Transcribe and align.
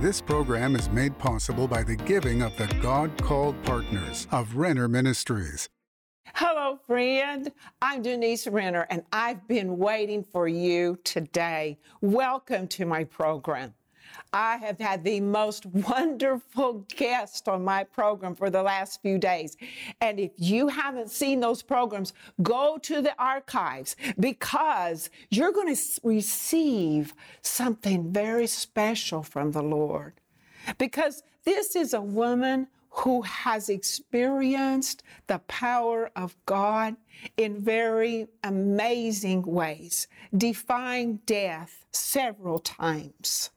This 0.00 0.22
program 0.22 0.76
is 0.76 0.88
made 0.88 1.18
possible 1.18 1.68
by 1.68 1.82
the 1.82 1.94
giving 1.94 2.40
of 2.40 2.56
the 2.56 2.66
God 2.80 3.10
called 3.22 3.62
partners 3.64 4.26
of 4.32 4.56
Renner 4.56 4.88
Ministries. 4.88 5.68
Hello, 6.34 6.78
friend. 6.86 7.52
I'm 7.82 8.00
Denise 8.00 8.46
Renner, 8.46 8.86
and 8.88 9.02
I've 9.12 9.46
been 9.46 9.76
waiting 9.76 10.24
for 10.24 10.48
you 10.48 10.98
today. 11.04 11.78
Welcome 12.00 12.66
to 12.68 12.86
my 12.86 13.04
program. 13.04 13.74
I 14.32 14.56
have 14.58 14.78
had 14.78 15.04
the 15.04 15.20
most 15.20 15.66
wonderful 15.66 16.86
guest 16.96 17.48
on 17.48 17.64
my 17.64 17.84
program 17.84 18.34
for 18.34 18.50
the 18.50 18.62
last 18.62 19.02
few 19.02 19.18
days. 19.18 19.56
And 20.00 20.20
if 20.20 20.32
you 20.36 20.68
haven't 20.68 21.10
seen 21.10 21.40
those 21.40 21.62
programs, 21.62 22.12
go 22.42 22.78
to 22.78 23.02
the 23.02 23.14
archives 23.20 23.96
because 24.18 25.10
you're 25.30 25.52
going 25.52 25.74
to 25.74 25.80
receive 26.02 27.14
something 27.42 28.12
very 28.12 28.46
special 28.46 29.22
from 29.22 29.52
the 29.52 29.62
Lord. 29.62 30.14
Because 30.78 31.22
this 31.44 31.74
is 31.74 31.94
a 31.94 32.00
woman 32.00 32.68
who 32.90 33.22
has 33.22 33.68
experienced 33.68 35.02
the 35.26 35.38
power 35.40 36.10
of 36.16 36.36
God 36.44 36.96
in 37.36 37.62
very 37.62 38.26
amazing 38.42 39.42
ways, 39.42 40.08
defying 40.36 41.20
death 41.24 41.86
several 41.92 42.58
times. 42.58 43.50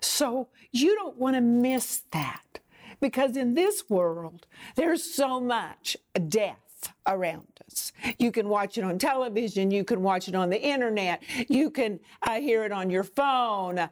So 0.00 0.48
you 0.72 0.94
don't 0.94 1.16
want 1.16 1.36
to 1.36 1.40
miss 1.40 2.02
that 2.12 2.60
because 3.00 3.36
in 3.36 3.54
this 3.54 3.88
world, 3.88 4.46
there's 4.76 5.02
so 5.02 5.40
much 5.40 5.96
death 6.28 6.92
around 7.06 7.46
us. 7.66 7.92
You 8.18 8.30
can 8.30 8.48
watch 8.48 8.78
it 8.78 8.84
on 8.84 8.98
television, 8.98 9.70
you 9.70 9.84
can 9.84 10.02
watch 10.02 10.28
it 10.28 10.34
on 10.34 10.50
the 10.50 10.60
internet, 10.60 11.22
you 11.48 11.70
can 11.70 12.00
uh, 12.22 12.40
hear 12.40 12.64
it 12.64 12.72
on 12.72 12.90
your 12.90 13.04
phone. 13.04 13.78
Uh, 13.78 13.88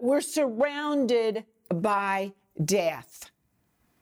we're 0.00 0.20
surrounded 0.20 1.44
by 1.72 2.32
death. 2.64 3.30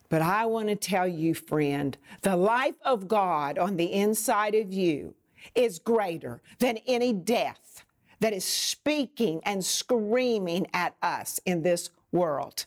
But 0.09 0.23
I 0.23 0.46
want 0.46 0.68
to 0.68 0.77
tell 0.77 1.09
you, 1.09 1.34
friend, 1.34 1.96
the 2.23 2.37
life 2.37 2.77
of 2.84 3.09
God 3.09 3.59
on 3.59 3.77
the 3.77 3.93
inside 3.93 4.54
of 4.54 4.73
you 4.73 5.15
is 5.54 5.79
greater 5.79 6.40
than 6.59 6.79
any 6.87 7.12
death 7.12 7.84
that 8.20 8.32
is 8.32 8.45
speaking 8.45 9.40
and 9.45 9.64
screaming 9.64 10.66
at 10.72 10.96
us 11.02 11.40
in 11.45 11.62
this 11.62 11.90
world. 12.12 12.66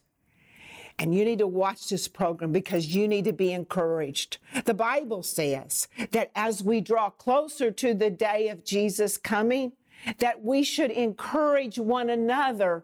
And 0.97 1.16
you 1.16 1.23
need 1.23 1.39
to 1.39 1.47
watch 1.47 1.88
this 1.88 2.09
program 2.09 2.52
because 2.52 2.94
you 2.94 3.08
need 3.08 3.23
to 3.25 3.33
be 3.33 3.53
encouraged. 3.53 4.38
The 4.66 4.73
Bible 4.73 5.23
says 5.23 5.88
that 6.11 6.30
as 6.36 6.61
we 6.61 6.81
draw 6.81 7.09
closer 7.09 7.72
to 7.72 7.94
the 7.94 8.09
day 8.09 8.50
of 8.50 8.66
Jesus 8.66 9.17
coming, 9.17 9.72
that 10.17 10.44
we 10.44 10.61
should 10.61 10.92
encourage 10.92 11.80
one 11.80 12.09
another 12.09 12.83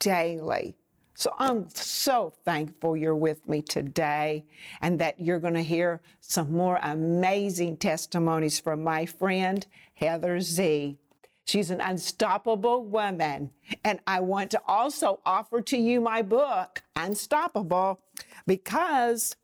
daily. 0.00 0.76
So 1.14 1.32
I'm 1.38 1.68
so 1.70 2.34
thankful 2.44 2.96
you're 2.96 3.16
with 3.16 3.48
me 3.48 3.62
today 3.62 4.44
and 4.82 4.98
that 4.98 5.18
you're 5.18 5.40
going 5.40 5.54
to 5.54 5.62
hear 5.62 6.02
some 6.20 6.52
more 6.52 6.78
amazing 6.82 7.78
testimonies 7.78 8.60
from 8.60 8.84
my 8.84 9.06
friend, 9.06 9.64
Heather 9.94 10.40
Z. 10.40 10.98
She's 11.46 11.70
an 11.70 11.80
unstoppable 11.80 12.84
woman. 12.84 13.52
And 13.84 14.00
I 14.06 14.20
want 14.20 14.50
to 14.50 14.60
also 14.66 15.20
offer 15.24 15.62
to 15.62 15.78
you 15.78 16.00
my 16.00 16.20
book, 16.20 16.82
Unstoppable, 16.96 18.00
because 18.46 19.36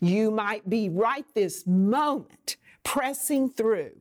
you 0.00 0.30
might 0.30 0.68
be 0.68 0.88
right 0.88 1.26
this 1.34 1.66
moment 1.66 2.56
pressing 2.84 3.50
through 3.50 4.00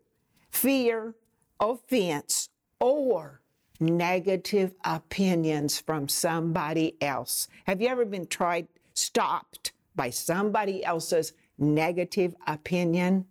fear, 0.50 1.14
offense, 1.60 2.50
or 2.80 3.42
negative 3.82 4.74
opinions 4.86 5.78
from 5.78 6.08
somebody 6.08 6.96
else. 7.02 7.50
Have 7.66 7.82
you 7.82 7.90
ever 7.90 8.06
been 8.06 8.28
tried, 8.28 8.70
stopped 8.94 9.74
by 9.94 10.10
somebody 10.10 10.86
else's 10.86 11.34
negative 11.58 12.34
opinion? 12.48 13.26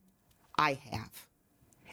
I 0.59 0.79
have 0.91 1.30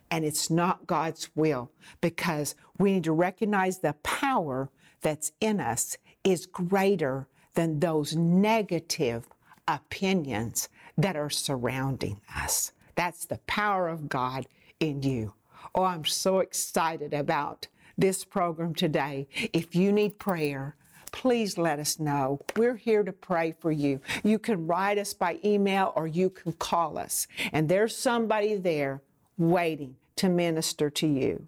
and 0.09 0.25
it's 0.25 0.49
not 0.49 0.87
God's 0.87 1.29
will 1.35 1.71
because 2.01 2.55
we 2.77 2.93
need 2.93 3.03
to 3.05 3.11
recognize 3.11 3.79
the 3.79 3.93
power 4.03 4.69
that's 5.01 5.31
in 5.39 5.59
us 5.59 5.97
is 6.23 6.45
greater 6.45 7.27
than 7.53 7.79
those 7.79 8.15
negative 8.15 9.27
opinions 9.67 10.69
that 10.97 11.15
are 11.15 11.29
surrounding 11.29 12.21
us. 12.35 12.71
That's 12.95 13.25
the 13.25 13.39
power 13.47 13.87
of 13.87 14.09
God 14.09 14.47
in 14.79 15.03
you. 15.03 15.33
Oh, 15.75 15.83
I'm 15.83 16.05
so 16.05 16.39
excited 16.39 17.13
about 17.13 17.67
this 17.97 18.23
program 18.23 18.73
today. 18.73 19.27
If 19.53 19.75
you 19.75 19.91
need 19.91 20.19
prayer, 20.19 20.75
please 21.11 21.57
let 21.57 21.79
us 21.79 21.99
know. 21.99 22.39
We're 22.55 22.75
here 22.75 23.03
to 23.03 23.13
pray 23.13 23.53
for 23.59 23.71
you. 23.71 24.01
You 24.23 24.39
can 24.39 24.67
write 24.67 24.97
us 24.97 25.13
by 25.13 25.39
email 25.43 25.93
or 25.95 26.07
you 26.07 26.29
can 26.29 26.53
call 26.53 26.97
us. 26.97 27.27
And 27.51 27.67
there's 27.67 27.95
somebody 27.95 28.55
there 28.55 29.01
waiting 29.37 29.95
to 30.17 30.29
minister 30.29 30.89
to 30.89 31.07
you. 31.07 31.47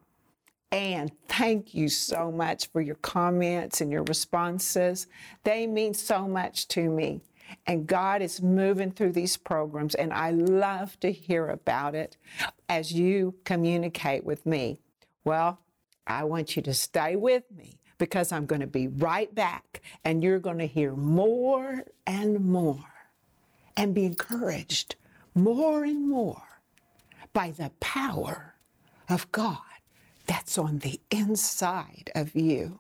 And 0.72 1.12
thank 1.28 1.74
you 1.74 1.90
so 1.90 2.32
much 2.32 2.68
for 2.68 2.82
your 2.82 2.96
comments 2.96 3.82
and 3.82 3.92
your 3.92 4.04
responses. 4.04 5.08
They 5.44 5.66
mean 5.66 5.94
so 5.94 6.28
much 6.28 6.68
to 6.70 6.90
me. 6.90 7.22
And 7.66 7.88
God 7.88 8.22
is 8.22 8.44
moving 8.44 8.92
through 8.92 9.14
these 9.14 9.36
programs, 9.36 9.96
and 9.96 10.14
I 10.14 10.30
love 10.30 11.00
to 11.00 11.12
hear 11.12 11.50
about 11.50 11.96
it 11.96 12.16
as 12.68 12.94
you 12.94 13.34
communicate 13.44 14.24
with 14.24 14.46
me. 14.46 14.80
Well, 15.24 15.60
I 16.06 16.26
want 16.26 16.56
you 16.56 16.62
to 16.62 16.74
stay 16.76 17.16
with 17.16 17.44
me 17.58 17.80
because 17.98 18.32
I'm 18.32 18.46
going 18.46 18.62
to 18.62 18.68
be 18.68 18.88
right 18.88 19.34
back, 19.34 19.82
and 20.06 20.24
you're 20.24 20.38
going 20.38 20.60
to 20.60 20.68
hear 20.68 20.94
more 20.94 21.86
and 22.06 22.46
more 22.46 22.86
and 23.76 23.96
be 23.96 24.06
encouraged 24.06 24.96
more 25.34 25.84
and 25.84 26.08
more 26.08 26.49
by 27.34 27.52
the 27.52 27.72
power 27.80 28.56
of 29.08 29.32
God 29.32 29.58
that's 30.28 30.58
on 30.58 30.80
the 30.80 31.00
inside 31.10 32.12
of 32.14 32.36
you. 32.36 32.80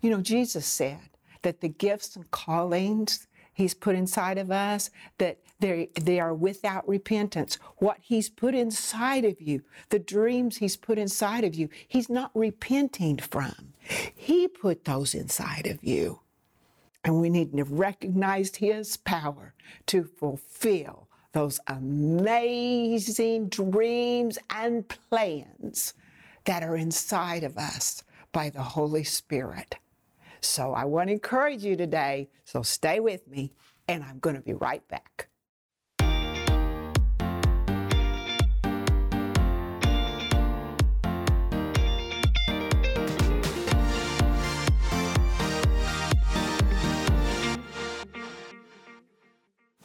You 0.00 0.10
know, 0.10 0.20
Jesus 0.20 0.66
said 0.66 1.10
that 1.42 1.60
the 1.60 1.68
gifts 1.68 2.16
and 2.16 2.30
callings 2.30 3.26
He's 3.52 3.74
put 3.74 3.94
inside 3.94 4.38
of 4.38 4.50
us, 4.50 4.90
that 5.18 5.38
they, 5.58 5.90
they 6.00 6.18
are 6.18 6.32
without 6.32 6.88
repentance. 6.88 7.58
What 7.76 7.98
He's 8.00 8.30
put 8.30 8.54
inside 8.54 9.24
of 9.26 9.40
you, 9.40 9.62
the 9.90 9.98
dreams 9.98 10.56
He's 10.56 10.78
put 10.78 10.98
inside 10.98 11.44
of 11.44 11.54
you, 11.54 11.68
He's 11.86 12.08
not 12.08 12.30
repenting 12.34 13.18
from. 13.18 13.74
He 14.14 14.48
put 14.48 14.86
those 14.86 15.14
inside 15.14 15.66
of 15.66 15.84
you. 15.84 16.20
And 17.04 17.20
we 17.20 17.28
need 17.28 17.54
to 17.54 17.64
recognize 17.64 18.56
His 18.56 18.96
power 18.96 19.54
to 19.86 20.04
fulfill 20.04 21.08
those 21.32 21.60
amazing 21.68 23.48
dreams 23.48 24.38
and 24.50 24.86
plans 24.88 25.94
that 26.44 26.62
are 26.62 26.76
inside 26.76 27.44
of 27.44 27.56
us 27.56 28.02
by 28.32 28.50
the 28.50 28.62
Holy 28.62 29.04
Spirit. 29.04 29.76
So 30.40 30.72
I 30.72 30.84
want 30.84 31.08
to 31.08 31.12
encourage 31.14 31.64
you 31.64 31.76
today. 31.76 32.28
So 32.44 32.62
stay 32.62 33.00
with 33.00 33.26
me, 33.28 33.52
and 33.88 34.02
I'm 34.04 34.18
going 34.18 34.36
to 34.36 34.42
be 34.42 34.54
right 34.54 34.86
back. 34.88 35.29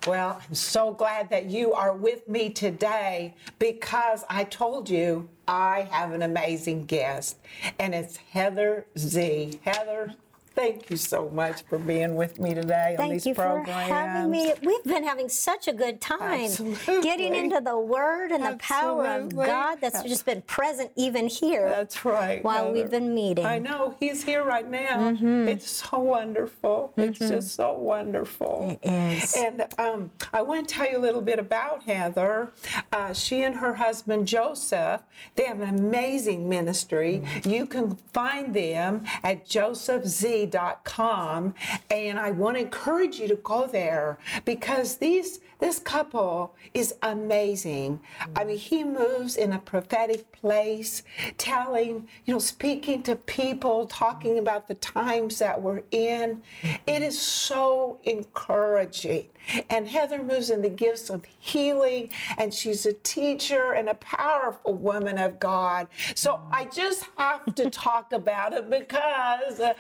Well, 0.06 0.40
I'm 0.48 0.54
so 0.54 0.94
glad 0.94 1.32
that 1.32 1.46
you 1.46 1.74
are 1.74 1.94
with 1.96 2.28
me 2.28 2.52
today 2.52 3.34
because 3.58 4.24
I 4.30 4.44
told 4.44 4.88
you 4.88 5.28
I 5.48 5.88
have 5.90 6.12
an 6.12 6.22
amazing 6.22 6.86
guest, 6.86 7.38
and 7.80 7.96
it's 7.96 8.18
Heather 8.18 8.86
Z. 9.00 9.60
Heather, 9.64 10.14
Thank 10.56 10.90
you 10.90 10.96
so 10.96 11.30
much 11.30 11.64
for 11.64 11.78
being 11.78 12.16
with 12.16 12.40
me 12.40 12.54
today 12.54 12.96
Thank 12.98 13.00
on 13.00 13.10
these 13.10 13.36
programs. 13.36 13.68
Thank 13.68 13.88
you 13.88 13.94
for 13.94 13.94
having 13.94 14.32
me. 14.32 14.54
We've 14.64 14.84
been 14.86 15.04
having 15.04 15.28
such 15.28 15.68
a 15.68 15.74
good 15.74 16.00
time 16.00 16.46
Absolutely. 16.46 17.02
getting 17.02 17.36
into 17.36 17.60
the 17.60 17.78
Word 17.78 18.32
and 18.32 18.44
the 18.46 18.58
power 18.58 19.06
of 19.06 19.36
God 19.36 19.80
that's 19.82 20.02
just 20.04 20.26
been 20.26 20.42
present 20.44 20.92
even 20.96 21.28
here 21.28 21.68
That's 21.68 22.06
right. 22.06 22.42
while 22.44 22.72
we've 22.72 22.90
been 22.90 23.14
meeting. 23.14 23.46
I 23.46 23.60
know 23.60 23.96
he's 24.00 24.24
here 24.24 24.46
right 24.46 24.70
now. 24.70 25.12
Mm-hmm. 25.12 25.50
It's 25.50 25.70
so 25.70 26.00
wonderful. 26.00 26.94
It's 26.96 27.20
just 27.20 27.56
so 27.56 27.74
wonderful. 27.74 28.80
It 28.82 28.90
is. 28.90 29.36
And 29.36 29.66
um, 29.78 30.12
I 30.32 30.42
want 30.42 30.70
to 30.70 30.74
tell 30.74 30.90
you 30.90 30.98
a 30.98 31.00
little 31.00 31.22
bit 31.22 31.38
about 31.38 31.84
Heather. 31.84 32.54
Uh, 32.94 33.12
she 33.12 33.44
and 33.44 33.56
her 33.56 33.74
husband 33.74 34.28
Joseph, 34.28 35.02
they 35.36 35.44
have 35.44 35.60
an 35.60 35.78
amazing 35.78 36.48
ministry. 36.48 37.22
Mm-hmm. 37.24 37.50
You 37.50 37.66
can 37.66 37.98
find 38.14 38.54
them 38.54 39.04
at 39.22 39.46
josephz 39.46 40.16
joseph.z.com. 40.46 41.54
And 41.90 42.20
I 42.20 42.32
want 42.32 42.58
to 42.58 42.62
encourage 42.62 43.20
you 43.20 43.28
to 43.28 43.36
go 43.36 43.68
there 43.68 44.18
because 44.46 44.98
these 44.98 45.40
this 45.60 45.80
couple 45.80 46.54
is 46.74 46.96
amazing. 47.02 48.02
I 48.36 48.44
mean, 48.44 48.58
he 48.58 48.84
moves 48.84 49.38
in 49.38 49.54
a 49.54 49.60
prophetic 49.60 50.30
place, 50.34 51.04
telling, 51.38 52.08
you 52.26 52.34
know, 52.34 52.40
speaking 52.40 53.04
to 53.04 53.16
people, 53.16 53.88
talking 53.88 54.38
about 54.38 54.68
the 54.68 54.76
times 54.76 55.40
that 55.40 55.62
we're 55.62 55.84
in. 55.92 56.42
It 56.86 57.02
is 57.02 57.20
so 57.20 58.00
encouraging. 58.04 59.28
And 59.70 59.88
Heather 59.88 60.24
moves 60.24 60.50
in 60.50 60.62
the 60.62 60.70
gifts 60.70 61.10
of 61.10 61.24
healing, 61.26 62.10
and 62.38 62.54
she's 62.54 62.86
a 62.86 62.94
teacher 62.94 63.74
and 63.74 63.90
a 63.90 63.94
powerful 63.96 64.74
woman 64.74 65.18
of 65.18 65.40
God. 65.40 65.88
So 66.16 66.42
I 66.52 66.66
just 66.66 67.06
have 67.18 67.54
to 67.56 67.70
talk 67.70 68.12
about 68.12 68.54
it 68.54 68.70
because 68.70 69.60
uh, 69.60 69.74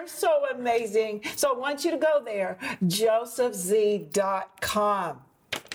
they're 0.00 0.08
so 0.08 0.46
amazing. 0.50 1.22
So 1.36 1.54
I 1.54 1.58
want 1.58 1.84
you 1.84 1.90
to 1.90 1.98
go 1.98 2.22
there, 2.24 2.56
josephz.com. 2.86 4.10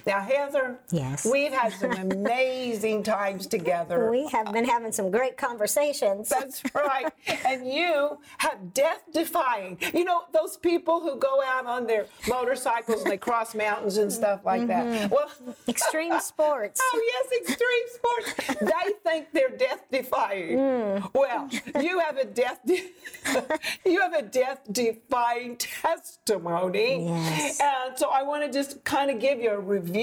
Now, 0.05 0.21
Heather, 0.21 0.79
Yes. 0.91 1.25
we've 1.25 1.51
had 1.51 1.73
some 1.73 1.91
amazing 1.93 3.03
times 3.15 3.47
together. 3.47 4.11
We 4.11 4.27
have 4.27 4.51
been 4.53 4.65
having 4.65 4.91
some 4.91 5.09
great 5.09 5.35
conversations. 5.37 6.29
That's 6.29 6.61
right. 6.75 7.11
And 7.45 7.67
you 7.67 8.19
have 8.37 8.73
death 8.73 9.01
defying. 9.11 9.79
You 9.93 10.03
know, 10.05 10.21
those 10.31 10.57
people 10.57 11.01
who 11.01 11.17
go 11.17 11.41
out 11.43 11.65
on 11.65 11.87
their 11.87 12.05
motorcycles 12.27 13.01
and 13.01 13.11
they 13.11 13.17
cross 13.17 13.55
mountains 13.55 13.97
and 13.97 14.11
stuff 14.13 14.41
like 14.45 14.67
that. 14.67 14.85
Mm-hmm. 14.85 15.13
Well, 15.13 15.29
Extreme 15.67 16.19
sports. 16.19 16.79
oh, 16.93 17.01
yes, 17.31 17.49
extreme 17.49 17.87
sports. 17.95 18.59
They 18.61 18.91
think 19.09 19.27
they're 19.33 19.49
death 19.57 19.85
defying. 19.91 20.57
Mm. 20.57 21.11
Well, 21.13 21.49
you 21.81 21.99
have 21.99 22.17
a 22.17 22.25
death 22.25 22.59
de- 22.65 22.91
you 23.85 24.01
have 24.01 24.13
a 24.13 24.21
death 24.21 24.59
defying 24.71 25.57
testimony. 25.57 27.05
Yes. 27.05 27.59
And 27.61 27.97
so 27.97 28.09
I 28.09 28.23
want 28.23 28.43
to 28.45 28.51
just 28.51 28.83
kind 28.83 29.09
of 29.09 29.19
give 29.19 29.39
you 29.39 29.49
a 29.51 29.59
review. 29.59 29.94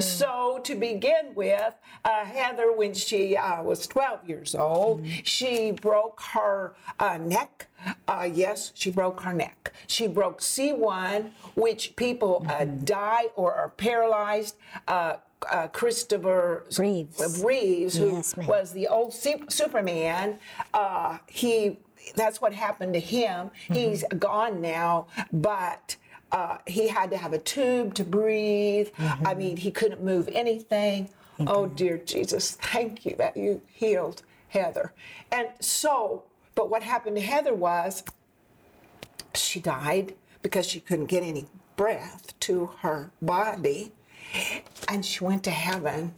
So 0.00 0.60
to 0.64 0.74
begin 0.74 1.34
with, 1.34 1.74
uh, 2.04 2.24
Heather, 2.24 2.72
when 2.72 2.94
she 2.94 3.36
uh, 3.36 3.62
was 3.62 3.86
12 3.86 4.28
years 4.28 4.54
old, 4.54 5.06
she 5.24 5.70
broke 5.72 6.20
her 6.32 6.74
uh, 6.98 7.18
neck. 7.18 7.68
Uh, 8.08 8.28
yes, 8.32 8.72
she 8.74 8.90
broke 8.90 9.20
her 9.20 9.32
neck. 9.32 9.72
She 9.86 10.06
broke 10.06 10.40
C1, 10.40 11.30
which 11.54 11.96
people 11.96 12.46
uh, 12.48 12.64
die 12.64 13.26
or 13.36 13.54
are 13.54 13.68
paralyzed. 13.70 14.56
Uh, 14.88 15.16
uh, 15.50 15.68
Christopher 15.68 16.64
Reeves. 16.78 17.42
Reeves, 17.44 17.96
who 17.98 18.12
Yes, 18.12 18.34
was 18.36 18.72
the 18.72 18.88
old 18.88 19.12
Sup- 19.12 19.52
Superman, 19.52 20.38
uh, 20.72 21.18
he 21.26 21.78
that's 22.16 22.40
what 22.40 22.52
happened 22.52 22.94
to 22.94 23.00
him. 23.00 23.50
He's 23.72 24.04
gone 24.18 24.60
now, 24.60 25.06
but 25.32 25.96
uh, 26.34 26.58
he 26.66 26.88
had 26.88 27.12
to 27.12 27.16
have 27.16 27.32
a 27.32 27.38
tube 27.38 27.94
to 27.94 28.02
breathe. 28.02 28.88
I 29.24 29.34
mean, 29.34 29.56
he 29.56 29.70
couldn't 29.70 30.02
move 30.02 30.28
anything. 30.32 31.08
Oh 31.46 31.66
dear 31.66 31.96
Jesus, 31.96 32.52
thank 32.52 33.06
you 33.06 33.14
that 33.18 33.36
you 33.36 33.62
healed 33.72 34.22
Heather. 34.48 34.92
And 35.30 35.48
so, 35.60 36.24
but 36.56 36.68
what 36.70 36.82
happened 36.82 37.14
to 37.16 37.22
Heather 37.22 37.54
was 37.54 38.02
she 39.34 39.60
died 39.60 40.14
because 40.42 40.66
she 40.66 40.80
couldn't 40.80 41.06
get 41.06 41.22
any 41.22 41.46
breath 41.76 42.38
to 42.40 42.66
her 42.80 43.12
body. 43.22 43.92
And 44.88 45.06
she 45.06 45.22
went 45.22 45.44
to 45.44 45.50
heaven 45.50 46.14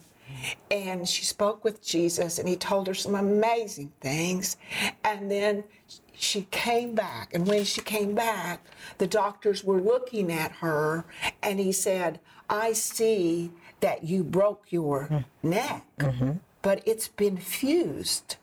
and 0.71 1.09
she 1.09 1.25
spoke 1.25 1.65
with 1.65 1.85
Jesus 1.85 2.39
and 2.39 2.49
he 2.49 2.57
told 2.57 2.87
her 2.87 2.95
some 2.95 3.15
amazing 3.15 3.93
things. 4.01 4.57
And 5.05 5.31
then 5.31 5.65
she 6.13 6.43
came 6.51 6.95
back. 6.95 7.35
And 7.35 7.47
when 7.47 7.65
she 7.65 7.81
came 7.81 8.15
back, 8.15 8.65
the 8.99 9.07
doctors 9.07 9.65
were 9.65 9.81
looking 9.81 10.33
at 10.33 10.53
her 10.53 11.05
and 11.43 11.61
he 11.61 11.73
said, 11.73 12.21
I 12.49 12.73
see 12.73 13.51
that 13.81 14.05
you 14.05 14.25
broke 14.25 14.65
your 14.71 15.05
hmm. 15.05 15.49
neck, 15.49 15.85
mm-hmm. 15.99 16.33
but 16.63 16.83
it's 16.87 17.09
been 17.09 17.37
fused. 17.37 18.37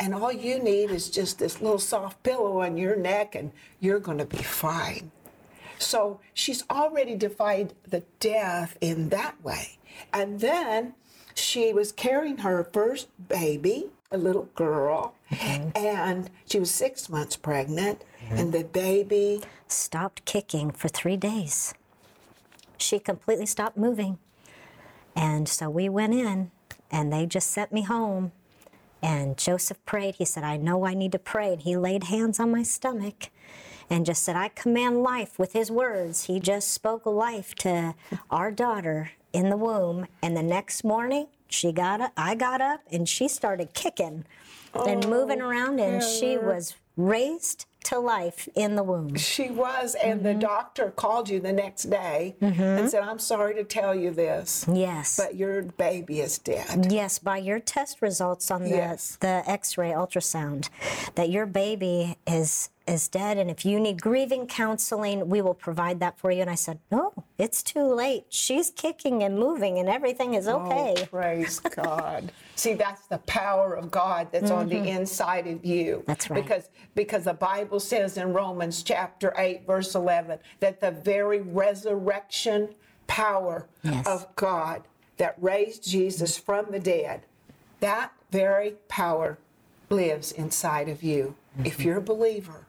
And 0.00 0.14
all 0.14 0.32
you 0.32 0.58
need 0.58 0.90
is 0.90 1.10
just 1.10 1.38
this 1.38 1.60
little 1.60 1.78
soft 1.78 2.22
pillow 2.22 2.60
on 2.60 2.76
your 2.76 2.94
neck, 2.94 3.34
and 3.34 3.50
you're 3.80 3.98
going 3.98 4.18
to 4.18 4.24
be 4.24 4.36
fine. 4.36 5.10
So 5.78 6.20
she's 6.34 6.64
already 6.70 7.16
defied 7.16 7.74
the 7.88 8.04
death 8.20 8.76
in 8.80 9.08
that 9.08 9.42
way. 9.42 9.77
And 10.12 10.40
then 10.40 10.94
she 11.34 11.72
was 11.72 11.92
carrying 11.92 12.38
her 12.38 12.64
first 12.72 13.08
baby, 13.28 13.86
a 14.10 14.18
little 14.18 14.48
girl, 14.54 15.14
mm-hmm. 15.30 15.70
and 15.76 16.30
she 16.46 16.58
was 16.58 16.70
six 16.70 17.08
months 17.08 17.36
pregnant, 17.36 18.04
and 18.30 18.38
mm-hmm. 18.38 18.50
the 18.50 18.64
baby, 18.64 19.42
Stopped 19.70 20.24
kicking 20.24 20.70
for 20.70 20.88
three 20.88 21.18
days. 21.18 21.74
She 22.78 22.98
completely 22.98 23.44
stopped 23.44 23.76
moving. 23.76 24.18
And 25.14 25.46
so 25.46 25.68
we 25.68 25.90
went 25.90 26.14
in 26.14 26.50
and 26.90 27.12
they 27.12 27.26
just 27.26 27.50
sent 27.50 27.70
me 27.70 27.82
home. 27.82 28.32
And 29.02 29.36
Joseph 29.36 29.84
prayed. 29.84 30.14
He 30.14 30.24
said, 30.24 30.42
I 30.42 30.56
know 30.56 30.86
I 30.86 30.94
need 30.94 31.12
to 31.12 31.18
pray. 31.18 31.52
And 31.52 31.62
he 31.62 31.76
laid 31.76 32.04
hands 32.04 32.40
on 32.40 32.50
my 32.50 32.62
stomach 32.62 33.28
and 33.90 34.06
just 34.06 34.22
said, 34.22 34.36
I 34.36 34.48
command 34.48 35.02
life 35.02 35.38
with 35.38 35.52
his 35.52 35.70
words. 35.70 36.24
He 36.24 36.40
just 36.40 36.72
spoke 36.72 37.04
life 37.04 37.54
to 37.56 37.94
our 38.30 38.50
daughter 38.50 39.10
in 39.32 39.50
the 39.50 39.56
womb. 39.56 40.06
And 40.22 40.36
the 40.36 40.42
next 40.42 40.84
morning, 40.84 41.28
she 41.48 41.72
got 41.72 42.00
up, 42.00 42.12
I 42.16 42.34
got 42.34 42.60
up, 42.60 42.80
and 42.90 43.08
she 43.08 43.28
started 43.28 43.74
kicking 43.74 44.24
and 44.74 45.04
oh, 45.04 45.08
moving 45.08 45.40
around, 45.40 45.80
and 45.80 46.02
she 46.02 46.36
was 46.36 46.76
raised 46.96 47.64
to 47.84 47.98
life 47.98 48.48
in 48.54 48.74
the 48.74 48.82
womb. 48.82 49.14
she 49.14 49.48
was, 49.48 49.94
and 49.94 50.22
the 50.22 50.30
mm-hmm. 50.30 50.40
doctor 50.40 50.90
called 50.90 51.28
you 51.28 51.40
the 51.40 51.52
next 51.52 51.84
day 51.84 52.34
and 52.40 52.54
mm-hmm. 52.54 52.86
said, 52.88 53.02
I'm 53.02 53.18
sorry 53.18 53.54
to 53.54 53.64
tell 53.64 53.94
you 53.94 54.10
this, 54.10 54.66
Yes. 54.70 55.16
but 55.16 55.36
your 55.36 55.62
baby 55.62 56.20
is 56.20 56.38
dead. 56.38 56.92
Yes, 56.92 57.18
by 57.18 57.38
your 57.38 57.60
test 57.60 58.02
results 58.02 58.50
on 58.50 58.64
the, 58.64 58.70
Yes. 58.70 59.16
the 59.20 59.42
X-ray 59.46 59.92
ultrasound, 59.92 60.68
that 61.14 61.30
your 61.30 61.46
baby 61.46 62.18
is 62.26 62.68
is 62.88 63.08
dead, 63.08 63.38
and 63.38 63.50
if 63.50 63.64
you 63.64 63.78
need 63.78 64.00
grieving 64.00 64.46
counseling, 64.46 65.28
we 65.28 65.40
will 65.42 65.54
provide 65.54 66.00
that 66.00 66.18
for 66.18 66.30
you. 66.30 66.40
And 66.40 66.50
I 66.50 66.54
said, 66.54 66.78
no, 66.90 67.12
it's 67.36 67.62
too 67.62 67.84
late. 67.84 68.24
She's 68.30 68.70
kicking 68.70 69.22
and 69.22 69.38
moving, 69.38 69.78
and 69.78 69.88
everything 69.88 70.34
is 70.34 70.48
okay. 70.48 70.94
Oh, 70.98 71.06
praise 71.06 71.60
God. 71.76 72.32
See, 72.56 72.74
that's 72.74 73.06
the 73.06 73.18
power 73.18 73.74
of 73.74 73.90
God 73.90 74.28
that's 74.32 74.50
on 74.50 74.68
the 74.68 74.78
inside 74.88 75.46
of 75.46 75.64
you. 75.64 75.96
Mm-hmm. 75.96 76.02
That's 76.06 76.30
right. 76.30 76.42
Because 76.42 76.68
because 76.94 77.24
the 77.24 77.34
Bible 77.34 77.78
says 77.80 78.16
in 78.16 78.32
Romans 78.32 78.82
chapter 78.82 79.32
8 79.36 79.66
verse 79.66 79.94
11 79.94 80.38
that 80.60 80.80
the 80.80 80.90
very 80.90 81.40
resurrection 81.40 82.70
power 83.06 83.66
Yes. 83.82 84.06
of 84.06 84.34
God 84.36 84.82
that 85.18 85.34
raised 85.40 85.88
Jesus 85.88 86.36
from 86.38 86.66
the 86.70 86.80
dead, 86.80 87.22
that 87.80 88.12
very 88.30 88.72
power 88.88 89.38
lives 89.90 90.32
inside 90.32 90.88
of 90.88 91.02
you. 91.02 91.34
Mm-hmm. 91.56 91.66
If 91.66 91.84
you're 91.84 91.98
a 91.98 92.02
believer, 92.02 92.66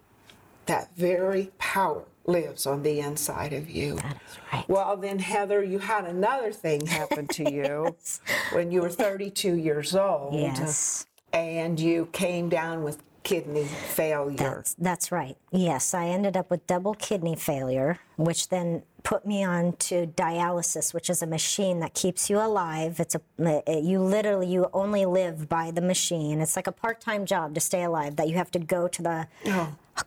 that 0.69 0.95
very 0.95 1.51
power 1.57 2.03
lives 2.25 2.67
on 2.67 2.83
the 2.83 2.99
inside 2.99 3.53
of 3.53 3.69
you. 3.69 3.95
That 3.95 4.17
is 4.29 4.37
right. 4.53 4.69
Well, 4.69 4.95
then, 4.97 5.17
Heather, 5.17 5.63
you 5.63 5.79
had 5.79 6.05
another 6.05 6.53
thing 6.53 6.85
happen 6.85 7.27
to 7.27 7.51
you 7.51 7.95
when 8.53 8.71
you 8.71 8.81
were 8.81 8.89
32 8.89 9.55
years 9.55 9.95
old. 9.95 10.35
Yes. 10.35 11.07
And 11.33 11.79
you 11.79 12.07
came 12.11 12.49
down 12.49 12.83
with 12.83 13.01
kidney 13.23 13.65
failure. 13.65 14.37
That's, 14.37 14.75
that's 14.75 15.11
right. 15.11 15.37
Yes, 15.51 15.93
I 15.93 16.05
ended 16.05 16.37
up 16.37 16.51
with 16.51 16.65
double 16.67 16.93
kidney 16.93 17.35
failure, 17.35 17.99
which 18.17 18.49
then 18.49 18.83
put 19.03 19.25
me 19.25 19.43
on 19.43 19.73
to 19.73 20.07
dialysis, 20.07 20.93
which 20.93 21.09
is 21.09 21.21
a 21.21 21.27
machine 21.27 21.79
that 21.79 21.93
keeps 21.93 22.29
you 22.29 22.37
alive. 22.39 22.99
It's 22.99 23.15
a 23.15 23.21
eh, 23.67 23.79
you 23.79 24.01
literally 24.01 24.47
you 24.47 24.69
only 24.73 25.05
live 25.05 25.47
by 25.49 25.71
the 25.71 25.81
machine. 25.81 26.41
It's 26.41 26.55
like 26.55 26.67
a 26.67 26.71
part-time 26.71 27.25
job 27.25 27.55
to 27.55 27.61
stay 27.61 27.83
alive 27.83 28.15
that 28.17 28.27
you 28.27 28.35
have 28.35 28.51
to 28.51 28.59
go 28.59 28.87
to 28.87 29.01
the 29.01 29.27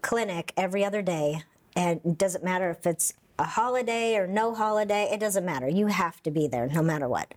clinic 0.00 0.52
every 0.56 0.84
other 0.84 1.02
day, 1.02 1.42
and 1.74 2.00
it 2.04 2.18
doesn't 2.18 2.44
matter 2.44 2.70
if 2.70 2.86
it's 2.86 3.14
a 3.38 3.44
holiday 3.44 4.16
or 4.16 4.26
no 4.26 4.54
holiday, 4.54 5.08
it 5.12 5.18
doesn't 5.18 5.44
matter. 5.44 5.68
You 5.68 5.86
have 5.86 6.22
to 6.22 6.30
be 6.30 6.46
there 6.46 6.66
no 6.66 6.82
matter 6.82 7.08
what. 7.08 7.34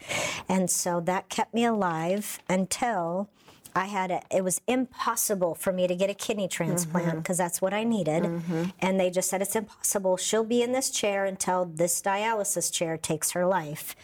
And 0.48 0.70
so 0.70 1.00
that 1.02 1.30
kept 1.30 1.54
me 1.54 1.66
alive 1.66 2.40
until 2.50 3.30
I 3.76 3.86
had 3.86 4.10
a, 4.10 4.22
it 4.32 4.42
was 4.44 4.62
impossible 4.68 5.54
for 5.54 5.74
me 5.74 5.86
to 5.86 5.96
get 5.96 6.10
a 6.10 6.14
kidney 6.14 6.48
transplant 6.48 7.08
mm-hmm. 7.08 7.18
because 7.18 7.38
that's 7.38 7.62
what 7.62 7.74
I 7.74 7.84
needed. 7.84 8.24
Mm-hmm. 8.24 8.64
And 8.80 8.98
they 8.98 9.10
just 9.10 9.30
said 9.30 9.42
it's 9.42 9.56
impossible. 9.56 10.16
She'll 10.16 10.46
be 10.46 10.62
in 10.62 10.72
this 10.72 10.90
chair 10.90 11.26
until 11.26 11.66
this 11.66 12.02
dialysis 12.02 12.72
chair 12.72 12.96
takes 12.96 13.32
her 13.32 13.46
life. 13.46 13.96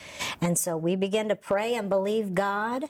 And 0.41 0.57
so 0.57 0.75
we 0.75 0.97
began 0.97 1.29
to 1.29 1.37
pray 1.37 1.73
and 1.73 1.89
believe 1.89 2.35
God. 2.35 2.85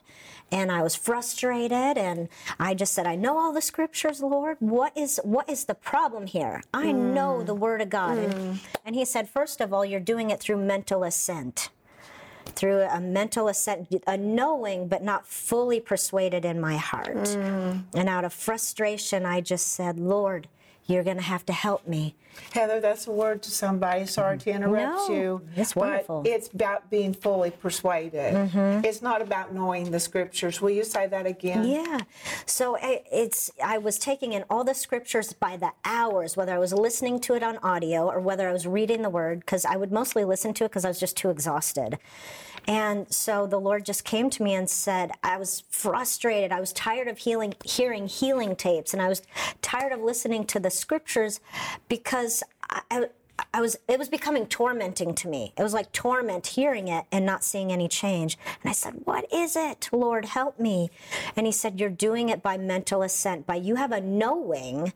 And 0.52 0.72
I 0.72 0.82
was 0.82 0.96
frustrated 0.96 1.98
and 1.98 2.28
I 2.60 2.74
just 2.74 2.94
said, 2.94 3.06
I 3.06 3.16
know 3.16 3.38
all 3.38 3.54
the 3.54 3.62
scriptures, 3.62 4.22
Lord. 4.22 4.58
What 4.60 4.98
is 4.98 5.20
what 5.24 5.50
is 5.50 5.66
the 5.66 5.76
problem 5.76 6.26
here? 6.28 6.62
I 6.74 6.92
know 6.92 7.40
mm. 7.42 7.46
the 7.46 7.56
word 7.56 7.82
of 7.82 7.90
God. 7.90 8.18
And, 8.18 8.34
mm. 8.34 8.58
and 8.84 8.96
he 8.96 9.06
said, 9.06 9.30
first 9.30 9.62
of 9.62 9.72
all, 9.72 9.86
you're 9.86 10.00
doing 10.00 10.30
it 10.32 10.40
through 10.40 10.58
mental 10.58 11.04
assent 11.04 11.70
through 12.52 12.82
a 12.82 13.00
mental 13.00 13.48
assent, 13.48 13.88
a 14.08 14.18
knowing 14.18 14.88
but 14.88 15.04
not 15.04 15.26
fully 15.26 15.80
persuaded 15.80 16.46
in 16.46 16.60
my 16.60 16.78
heart. 16.78 17.16
Mm. 17.16 17.84
And 17.94 18.10
out 18.10 18.26
of 18.26 18.34
frustration, 18.34 19.26
I 19.26 19.42
just 19.42 19.70
said, 19.70 20.00
Lord, 20.00 20.48
you're 20.92 21.04
going 21.04 21.18
to 21.18 21.24
have 21.24 21.46
to 21.48 21.54
help 21.54 21.88
me. 21.88 22.16
Heather, 22.54 22.80
that's 22.80 23.08
a 23.08 23.12
word 23.12 23.42
to 23.44 23.52
somebody. 23.52 24.06
Sorry 24.06 24.38
to 24.38 24.52
interrupt 24.52 25.10
No, 25.10 25.16
you. 25.16 25.42
it's 25.56 25.76
wonderful. 25.76 26.22
But 26.22 26.32
it's 26.32 26.48
about 26.54 26.90
being 26.90 27.14
fully 27.14 27.52
persuaded. 27.52 28.34
Mm-hmm. 28.34 28.86
It's 28.86 29.02
not 29.02 29.22
about 29.22 29.54
knowing 29.54 29.92
the 29.92 30.00
scriptures. 30.00 30.62
Will 30.62 30.70
you 30.70 30.84
say 30.84 31.08
that 31.08 31.26
again? 31.26 31.66
Yeah. 31.66 32.00
So 32.46 32.78
it's 32.82 33.52
I 33.64 33.78
was 33.78 34.00
taking 34.00 34.34
in 34.34 34.46
all 34.50 34.64
the 34.64 34.74
scriptures 34.74 35.34
by 35.34 35.58
the 35.58 35.72
hours, 35.84 36.38
whether 36.38 36.54
I 36.54 36.58
was 36.60 36.74
listening 36.74 37.20
to 37.22 37.34
it 37.36 37.44
on 37.44 37.58
audio 37.58 38.10
or 38.10 38.20
whether 38.20 38.48
I 38.48 38.54
was 38.54 38.66
reading 38.66 39.02
the 39.02 39.10
word, 39.10 39.42
because 39.42 39.66
I 39.66 39.76
would 39.76 39.92
mostly 39.92 40.24
listen 40.24 40.54
to 40.56 40.66
it 40.66 40.70
because 40.70 40.86
I 40.86 40.90
was 40.90 41.00
just 41.00 41.18
too 41.18 41.30
exhausted. 41.30 42.00
And 42.68 43.12
so 43.12 43.48
the 43.48 43.60
Lord 43.60 43.86
just 43.86 44.06
came 44.06 44.30
to 44.32 44.44
me 44.44 44.54
and 44.54 44.70
said, 44.70 45.12
I 45.24 45.38
was 45.38 45.64
frustrated. 45.70 46.52
I 46.52 46.60
was 46.60 46.72
tired 46.74 47.08
of 47.08 47.18
healing, 47.18 47.56
hearing 47.66 48.08
healing 48.08 48.56
tapes, 48.56 48.94
and 48.94 49.02
I 49.02 49.10
was 49.10 49.22
tired 49.62 49.92
of 49.92 50.02
listening 50.02 50.46
to 50.48 50.60
the 50.60 50.70
scriptures 50.70 51.40
because 51.90 52.44
I, 52.70 53.08
I, 53.54 53.62
was 53.62 53.76
it 53.88 53.98
was 53.98 54.08
becoming 54.10 54.46
tormenting 54.46 55.14
to 55.16 55.28
me. 55.28 55.54
It 55.58 55.64
was 55.64 55.74
like 55.74 55.92
torment 55.92 56.48
hearing 56.48 56.88
it 56.88 57.06
and 57.12 57.26
not 57.26 57.44
seeing 57.44 57.72
any 57.72 57.88
change. 57.88 58.38
And 58.62 58.70
I 58.70 58.74
said, 58.74 59.02
"What 59.06 59.26
is 59.34 59.56
it, 59.56 59.90
Lord? 59.92 60.26
Help 60.26 60.60
me." 60.60 60.90
And 61.36 61.46
he 61.46 61.52
said, 61.52 61.80
"You're 61.80 61.90
doing 61.90 62.30
it 62.30 62.42
by 62.44 62.58
mental 62.58 63.02
assent. 63.02 63.46
By 63.48 63.56
you 63.56 63.76
have 63.76 63.92
a 63.92 64.00
knowing, 64.02 64.94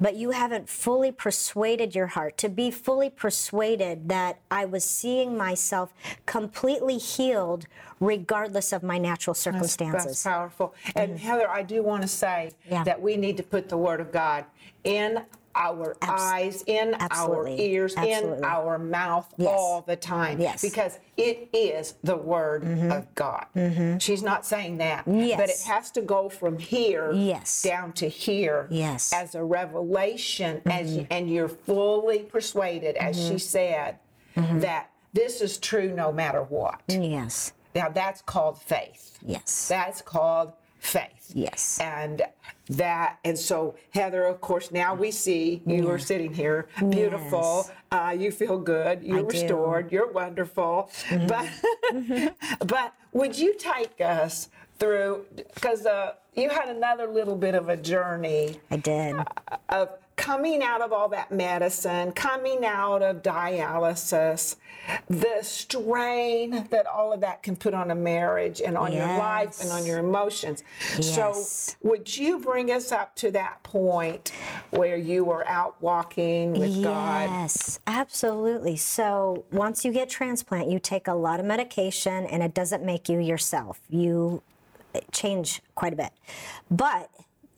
but 0.00 0.16
you 0.16 0.30
haven't 0.30 0.68
fully 0.68 1.12
persuaded 1.12 1.94
your 1.94 2.08
heart 2.08 2.36
to 2.38 2.48
be 2.48 2.70
fully 2.70 3.10
persuaded 3.10 4.08
that 4.08 4.38
I 4.50 4.64
was 4.64 4.84
seeing 4.84 5.36
myself 5.36 5.92
completely 6.26 6.98
healed 6.98 7.66
regardless 8.00 8.72
of 8.72 8.82
my 8.82 8.98
natural 8.98 9.34
circumstances." 9.34 10.04
That's 10.04 10.22
powerful. 10.24 10.74
And 10.94 11.18
Heather, 11.18 11.48
I 11.48 11.62
do 11.62 11.82
want 11.82 12.02
to 12.02 12.08
say 12.08 12.50
Mm-hmm. 12.52 12.72
Yeah. 12.74 12.84
that 12.84 13.00
we 13.00 13.16
need 13.16 13.36
to 13.38 13.42
put 13.42 13.68
the 13.68 13.76
Word 13.76 14.00
of 14.00 14.10
God 14.12 14.44
in 14.84 15.22
our 15.54 15.96
eyes, 16.02 16.62
in 16.66 16.94
Absolutely. 16.98 17.52
our 17.52 17.58
ears, 17.60 17.94
in 17.96 18.44
our 18.44 18.78
mouth 18.78 19.32
Yes. 19.36 19.48
all 19.50 19.82
the 19.82 19.96
time. 19.96 20.40
Yes. 20.40 20.56
Mm-hmm. 20.58 20.66
Because 20.68 20.98
it 21.16 21.48
is 21.52 21.94
the 22.02 22.16
Word 22.16 22.64
of 22.90 23.14
God. 23.14 23.46
She's 24.00 24.22
not 24.22 24.46
saying 24.46 24.78
that. 24.78 25.04
But 25.04 25.48
it 25.50 25.60
has 25.66 25.90
to 25.92 26.02
go 26.02 26.28
from 26.28 26.58
here 26.58 27.12
Yes. 27.12 27.62
down 27.62 27.92
to 27.94 28.08
here 28.08 28.66
Yes. 28.70 29.10
Mm-hmm. 29.12 29.22
as 29.24 29.34
a 29.34 29.44
revelation, 29.44 30.62
as 30.66 30.98
and 31.10 31.30
you're 31.30 31.48
fully 31.48 32.20
persuaded, 32.20 32.96
as 32.96 33.16
she 33.28 33.38
said, 33.38 33.98
Mm-hmm. 34.36 34.60
that 34.60 34.90
this 35.12 35.42
is 35.42 35.58
true 35.58 35.92
no 35.94 36.10
matter 36.10 36.42
what. 36.42 36.80
Yes. 36.88 37.52
Now 37.74 37.90
that's 37.90 38.22
called 38.22 38.58
faith. 38.60 39.18
Yes. 39.20 39.68
That's 39.68 40.00
called 40.00 40.52
faith. 40.78 41.30
Yes. 41.34 41.78
And 41.82 42.22
that, 42.76 43.18
and 43.24 43.38
so 43.38 43.74
Heather, 43.90 44.24
of 44.24 44.40
course, 44.40 44.70
now 44.70 44.94
we 44.94 45.10
see 45.10 45.62
you 45.66 45.88
are 45.90 45.98
sitting 45.98 46.32
here, 46.32 46.68
beautiful. 46.90 47.68
Uh, 47.90 48.14
you 48.18 48.30
feel 48.30 48.58
good. 48.58 49.02
You're 49.02 49.18
I 49.18 49.20
do. 49.20 49.26
Mm-hmm. 49.26 49.40
restored. 49.42 49.92
You're 49.92 50.10
wonderful. 50.12 50.90
But, 51.28 51.48
but 52.66 52.94
would 53.12 53.38
you 53.38 53.54
take 53.58 54.00
us 54.00 54.48
through? 54.78 55.26
Because 55.54 55.86
uh, 55.86 56.14
you 56.34 56.48
had 56.48 56.68
another 56.68 57.06
little 57.06 57.36
bit 57.36 57.54
of 57.54 57.68
a 57.68 57.76
journey 57.76 58.58
I 58.70 58.76
did. 58.76 59.16
of 59.68 59.90
coming 60.22 60.62
out 60.62 60.80
of 60.80 60.92
all 60.92 61.08
that 61.08 61.32
medicine, 61.32 62.12
coming 62.12 62.64
out 62.64 63.02
of 63.02 63.22
dialysis, 63.24 64.54
the 65.10 65.38
strain 65.42 66.64
that 66.70 66.86
all 66.86 67.12
of 67.12 67.20
that 67.20 67.42
can 67.42 67.56
put 67.56 67.74
on 67.74 67.90
a 67.90 67.94
marriage 67.94 68.62
and 68.64 68.78
on 68.78 68.92
your 68.92 69.04
life 69.04 69.60
and 69.60 69.70
on 69.72 69.84
your 69.84 69.98
emotions. 69.98 70.62
Yes. 70.96 71.76
So, 71.76 71.88
would 71.88 72.16
you 72.16 72.38
bring 72.38 72.70
us 72.70 72.92
up 72.92 73.16
to 73.16 73.32
that 73.32 73.64
point 73.64 74.30
where 74.70 74.96
you 74.96 75.24
were 75.24 75.46
out 75.48 75.74
walking 75.82 76.52
with 76.52 76.84
God? 76.84 77.28
Yes, 77.28 77.80
absolutely. 77.88 78.76
So 78.76 79.44
once 79.50 79.84
you 79.84 79.92
get 79.92 80.08
transplant, 80.08 80.70
you 80.70 80.78
take 80.78 81.08
a 81.08 81.14
lot 81.14 81.40
of 81.40 81.46
medication 81.46 82.26
and 82.26 82.44
it 82.44 82.54
doesn't 82.54 82.84
make 82.84 83.08
you 83.08 83.18
yourself. 83.18 83.80
You 83.88 84.42
change 85.10 85.62
quite 85.74 85.92
a 85.92 85.96
bit. 85.96 86.12
But 86.70 87.10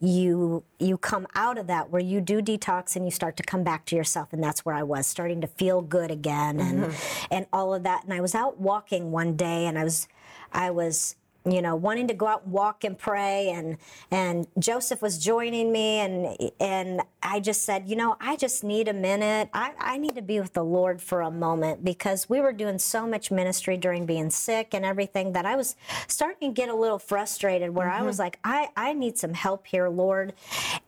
you 0.06 0.64
you 0.78 0.98
come 0.98 1.26
out 1.34 1.58
of 1.58 1.66
that 1.66 1.90
where 1.90 2.02
you 2.02 2.20
do 2.20 2.40
detox 2.40 2.96
and 2.96 3.04
you 3.04 3.10
start 3.10 3.36
to 3.36 3.42
come 3.42 3.62
back 3.62 3.84
to 3.86 3.96
yourself 3.96 4.32
and 4.32 4.42
that's 4.42 4.64
where 4.64 4.74
I 4.74 4.82
was 4.82 5.06
starting 5.06 5.40
to 5.40 5.46
feel 5.46 5.80
good 5.82 6.10
again 6.10 6.60
and 6.60 6.84
mm-hmm. 6.84 7.26
and 7.30 7.46
all 7.52 7.74
of 7.74 7.82
that. 7.84 8.04
And 8.04 8.12
I 8.12 8.20
was 8.20 8.34
out 8.34 8.58
walking 8.58 9.10
one 9.10 9.36
day 9.36 9.66
and 9.66 9.78
I 9.78 9.84
was 9.84 10.08
I 10.52 10.70
was 10.70 11.16
you 11.44 11.60
know 11.60 11.76
wanting 11.76 12.08
to 12.08 12.14
go 12.14 12.26
out 12.26 12.44
and 12.44 12.52
walk 12.52 12.84
and 12.84 12.98
pray 12.98 13.50
and 13.50 13.76
and 14.10 14.46
Joseph 14.58 15.02
was 15.02 15.18
joining 15.18 15.72
me 15.72 15.98
and 16.00 16.36
and 16.58 17.02
I 17.22 17.40
just 17.40 17.62
said 17.62 17.88
you 17.88 17.96
know 17.96 18.16
I 18.20 18.36
just 18.36 18.64
need 18.64 18.88
a 18.88 18.92
minute. 18.92 19.50
I, 19.52 19.72
I 19.78 19.98
need 19.98 20.14
to 20.16 20.22
be 20.22 20.40
with 20.40 20.54
the 20.54 20.64
Lord 20.64 21.02
for 21.02 21.20
a 21.20 21.30
moment 21.30 21.84
because 21.84 22.28
we 22.28 22.40
were 22.40 22.52
doing 22.52 22.78
so 22.78 23.06
much 23.06 23.30
ministry 23.30 23.76
during 23.76 24.06
being 24.06 24.30
sick 24.30 24.72
and 24.72 24.84
everything 24.84 25.32
that 25.32 25.44
I 25.44 25.56
was 25.56 25.76
starting 26.08 26.50
to 26.50 26.54
get 26.54 26.68
a 26.68 26.74
little 26.74 26.98
frustrated 26.98 27.74
where 27.74 27.90
I 27.90 28.02
was 28.02 28.18
like 28.18 28.38
I 28.44 28.70
I 28.76 28.92
need 28.94 29.18
some 29.18 29.34
help 29.34 29.66
here 29.66 29.88
Lord. 29.88 30.32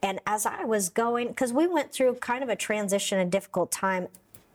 And 0.02 0.20
as 0.26 0.46
I 0.46 0.64
was 0.64 0.88
going 0.88 1.28
because 1.28 1.52
we 1.52 1.66
went 1.66 1.92
through 1.92 2.14
kind 2.16 2.42
of 2.42 2.48
a 2.48 2.56
transition 2.56 3.18
a 3.18 3.24
difficult 3.24 3.70
time 3.70 4.08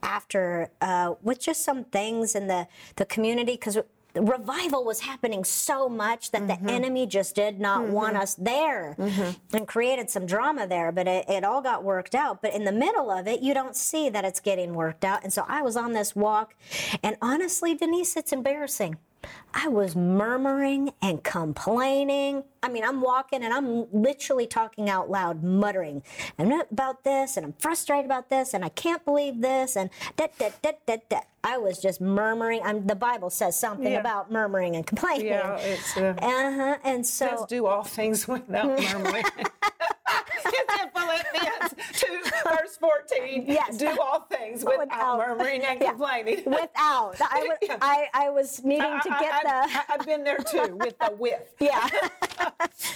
after 0.04 0.70
uh, 0.82 1.14
with 1.22 1.40
just 1.40 1.64
some 1.64 1.84
things 1.86 2.36
in 2.36 2.48
the 2.48 2.68
the 2.96 3.06
community 3.06 3.54
because 3.54 3.78
revival 4.16 4.84
was 4.84 5.02
happening 5.02 5.44
so 5.44 5.88
much 5.88 6.32
that 6.32 6.48
the 6.48 6.54
mm-hmm. 6.54 6.70
enemy 6.70 7.08
just 7.08 7.36
did 7.36 7.60
not 7.60 7.82
mm-hmm. 7.82 7.94
want 7.94 8.18
us 8.18 8.36
there 8.36 8.96
mm-hmm. 8.98 9.56
and 9.56 9.68
created 9.68 10.10
some 10.10 10.26
drama 10.26 10.68
there 10.68 10.92
but 10.92 11.08
it, 11.08 11.26
it 11.30 11.44
all 11.44 11.62
got 11.62 11.84
worked 11.84 12.16
out. 12.16 12.42
But 12.42 12.54
in 12.54 12.66
the 12.66 12.72
middle 12.72 13.10
of 13.10 13.28
it 13.28 13.42
you 13.42 13.54
don't 13.54 13.76
see 13.76 14.10
that 14.10 14.26
it's 14.26 14.40
getting 14.40 14.74
worked 14.74 15.06
out. 15.06 15.24
And 15.24 15.32
so 15.32 15.46
i 15.48 15.62
was 15.62 15.76
on 15.76 15.94
this 15.94 16.16
walk 16.16 16.56
and 17.04 17.18
honestly 17.22 17.76
denise 17.76 18.16
it's 18.16 18.32
embarrassing 18.32 18.98
I 19.54 19.68
was 19.68 19.96
murmuring 19.96 20.94
and 21.02 21.24
complaining. 21.24 22.44
I 22.64 22.70
mean, 22.70 22.84
I'm 22.84 23.02
walking 23.02 23.44
and 23.44 23.54
I'm 23.54 23.86
literally 23.92 24.48
talking 24.48 24.90
out 24.90 25.10
loud, 25.10 25.44
muttering 25.44 26.04
and 26.38 26.54
about 26.72 27.04
this, 27.04 27.36
and 27.38 27.46
I'm 27.46 27.54
frustrated 27.60 28.06
about 28.06 28.30
this, 28.30 28.54
and 28.54 28.64
I 28.64 28.70
can't 28.70 29.04
believe 29.04 29.42
this, 29.42 29.76
and 29.76 29.90
da 30.16 30.28
da 30.40 30.50
da 30.62 30.72
da 30.86 30.98
da. 31.10 31.20
I 31.44 31.58
was 31.58 31.80
just 31.82 32.00
murmuring. 32.02 32.62
I'm, 32.64 32.86
the 32.86 32.96
Bible 32.96 33.30
says 33.32 33.60
something 33.60 33.92
Yeah. 33.92 34.00
about 34.00 34.32
murmuring 34.32 34.76
and 34.76 34.86
complaining. 34.86 35.26
Yeah, 35.28 35.58
it's, 35.58 35.98
uh, 35.98 36.14
uh-huh. 36.22 36.78
And 36.84 37.06
so. 37.06 37.26
Let's 37.26 37.46
do 37.46 37.66
all 37.66 37.84
things 37.84 38.28
without 38.28 38.80
murmuring. 38.80 39.24
Philippians 41.02 41.74
2, 41.94 42.08
verse 42.50 42.78
14. 42.78 43.46
Yes. 43.48 43.78
Do 43.78 43.90
all 44.00 44.22
things 44.22 44.64
without, 44.64 44.80
Without- 44.80 45.18
murmuring 45.18 45.64
and 45.64 45.82
Yeah. 45.82 45.90
complaining. 45.92 46.44
without, 46.46 47.16
I, 47.22 47.46
would, 47.48 47.58
Yeah. 47.62 47.78
I, 47.82 48.08
I 48.14 48.30
was 48.30 48.64
needing 48.64 49.00
to 49.04 49.10
get 49.10 49.34
I, 49.34 49.42
the. 49.44 49.50
I, 49.78 49.84
have 49.98 50.06
been 50.06 50.24
there 50.24 50.38
too 50.38 50.76
with 50.80 50.98
the 51.00 51.16
with. 51.18 51.54
yeah. 51.60 51.88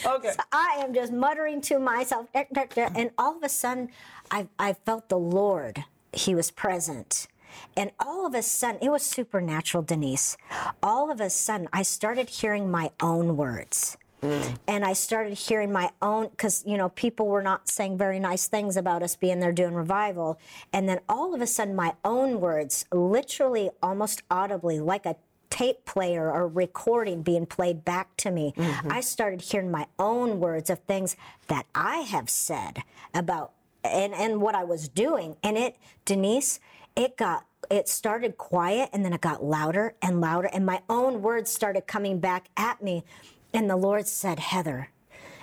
Okay. 0.05 0.33
I 0.51 0.77
am 0.79 0.93
just 0.93 1.11
muttering 1.11 1.61
to 1.61 1.79
myself, 1.79 2.27
and 2.33 3.11
all 3.17 3.37
of 3.37 3.43
a 3.43 3.49
sudden, 3.49 3.89
I, 4.31 4.47
I 4.57 4.73
felt 4.73 5.09
the 5.09 5.17
Lord. 5.17 5.83
He 6.13 6.33
was 6.35 6.51
present. 6.51 7.27
And 7.75 7.91
all 7.99 8.25
of 8.25 8.33
a 8.35 8.41
sudden, 8.41 8.79
it 8.81 8.89
was 8.89 9.03
supernatural, 9.03 9.83
Denise. 9.83 10.37
All 10.81 11.11
of 11.11 11.19
a 11.19 11.29
sudden, 11.29 11.67
I 11.73 11.83
started 11.83 12.29
hearing 12.29 12.69
my 12.69 12.91
own 13.01 13.37
words. 13.37 13.97
And 14.67 14.83
I 14.83 14.93
started 14.93 15.37
hearing 15.37 15.71
my 15.71 15.91
own, 16.01 16.29
because, 16.29 16.63
you 16.65 16.77
know, 16.77 16.89
people 16.89 17.27
were 17.27 17.43
not 17.43 17.67
saying 17.69 17.97
very 17.97 18.19
nice 18.19 18.47
things 18.47 18.75
about 18.75 19.03
us 19.03 19.15
being 19.15 19.39
there 19.39 19.51
doing 19.51 19.73
revival. 19.73 20.39
And 20.73 20.89
then 20.89 20.99
all 21.07 21.35
of 21.35 21.41
a 21.41 21.47
sudden, 21.47 21.75
my 21.75 21.93
own 22.03 22.39
words, 22.39 22.85
literally 22.91 23.69
almost 23.83 24.23
audibly, 24.31 24.79
like 24.79 25.05
a 25.05 25.15
tape 25.49 25.85
player 25.85 26.31
or 26.31 26.47
recording 26.47 27.21
being 27.21 27.45
played 27.45 27.85
back 27.85 28.17
to 28.17 28.31
me, 28.31 28.53
mm-hmm. 28.57 28.91
I 28.91 29.01
started 29.01 29.41
hearing 29.41 29.71
my 29.71 29.87
own 29.99 30.39
words 30.39 30.69
of 30.69 30.79
things 30.79 31.15
that 31.47 31.65
I 31.73 31.97
have 31.97 32.29
said 32.29 32.79
about 33.13 33.51
and 33.83 34.13
and 34.13 34.41
what 34.41 34.55
I 34.55 34.63
was 34.63 34.89
doing. 34.89 35.37
And 35.43 35.57
it, 35.57 35.77
Denise, 36.05 36.59
it 36.95 37.15
got 37.17 37.45
it 37.71 37.87
started 37.87 38.37
quiet 38.37 38.89
and 38.93 39.03
then 39.05 39.13
it 39.13 39.21
got 39.21 39.43
louder 39.43 39.95
and 40.01 40.21
louder 40.21 40.49
and 40.53 40.65
my 40.65 40.81
own 40.89 41.21
words 41.21 41.51
started 41.51 41.87
coming 41.87 42.19
back 42.19 42.47
at 42.57 42.81
me. 42.83 43.03
And 43.55 43.69
the 43.69 43.77
Lord 43.77 44.07
said, 44.07 44.39
Heather, 44.39 44.89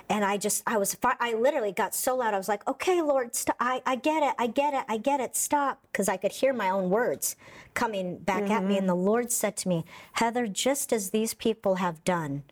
and 0.09 0.23
I 0.23 0.37
just, 0.37 0.63
I 0.67 0.77
was, 0.77 0.97
I 1.03 1.33
literally 1.33 1.71
got 1.71 1.95
so 1.95 2.17
loud. 2.17 2.33
I 2.33 2.37
was 2.37 2.49
like, 2.49 2.67
okay, 2.67 3.01
Lord, 3.01 3.35
st- 3.35 3.55
I, 3.59 3.81
I 3.85 3.95
get 3.95 4.21
it. 4.21 4.35
I 4.37 4.47
get 4.47 4.73
it. 4.73 4.83
I 4.87 4.97
get 4.97 5.19
it. 5.19 5.35
Stop. 5.35 5.81
Because 5.91 6.09
I 6.09 6.17
could 6.17 6.31
hear 6.31 6.53
my 6.53 6.69
own 6.69 6.89
words 6.89 7.35
coming 7.73 8.17
back 8.17 8.49
at 8.49 8.63
me. 8.63 8.73
Mm-hmm. 8.73 8.79
And 8.79 8.89
the 8.89 8.95
Lord 8.95 9.31
said 9.31 9.55
to 9.57 9.69
me, 9.69 9.85
Heather, 10.13 10.47
just 10.47 10.91
as 10.91 11.09
these 11.09 11.33
people 11.33 11.75
have 11.75 12.03
done 12.03 12.43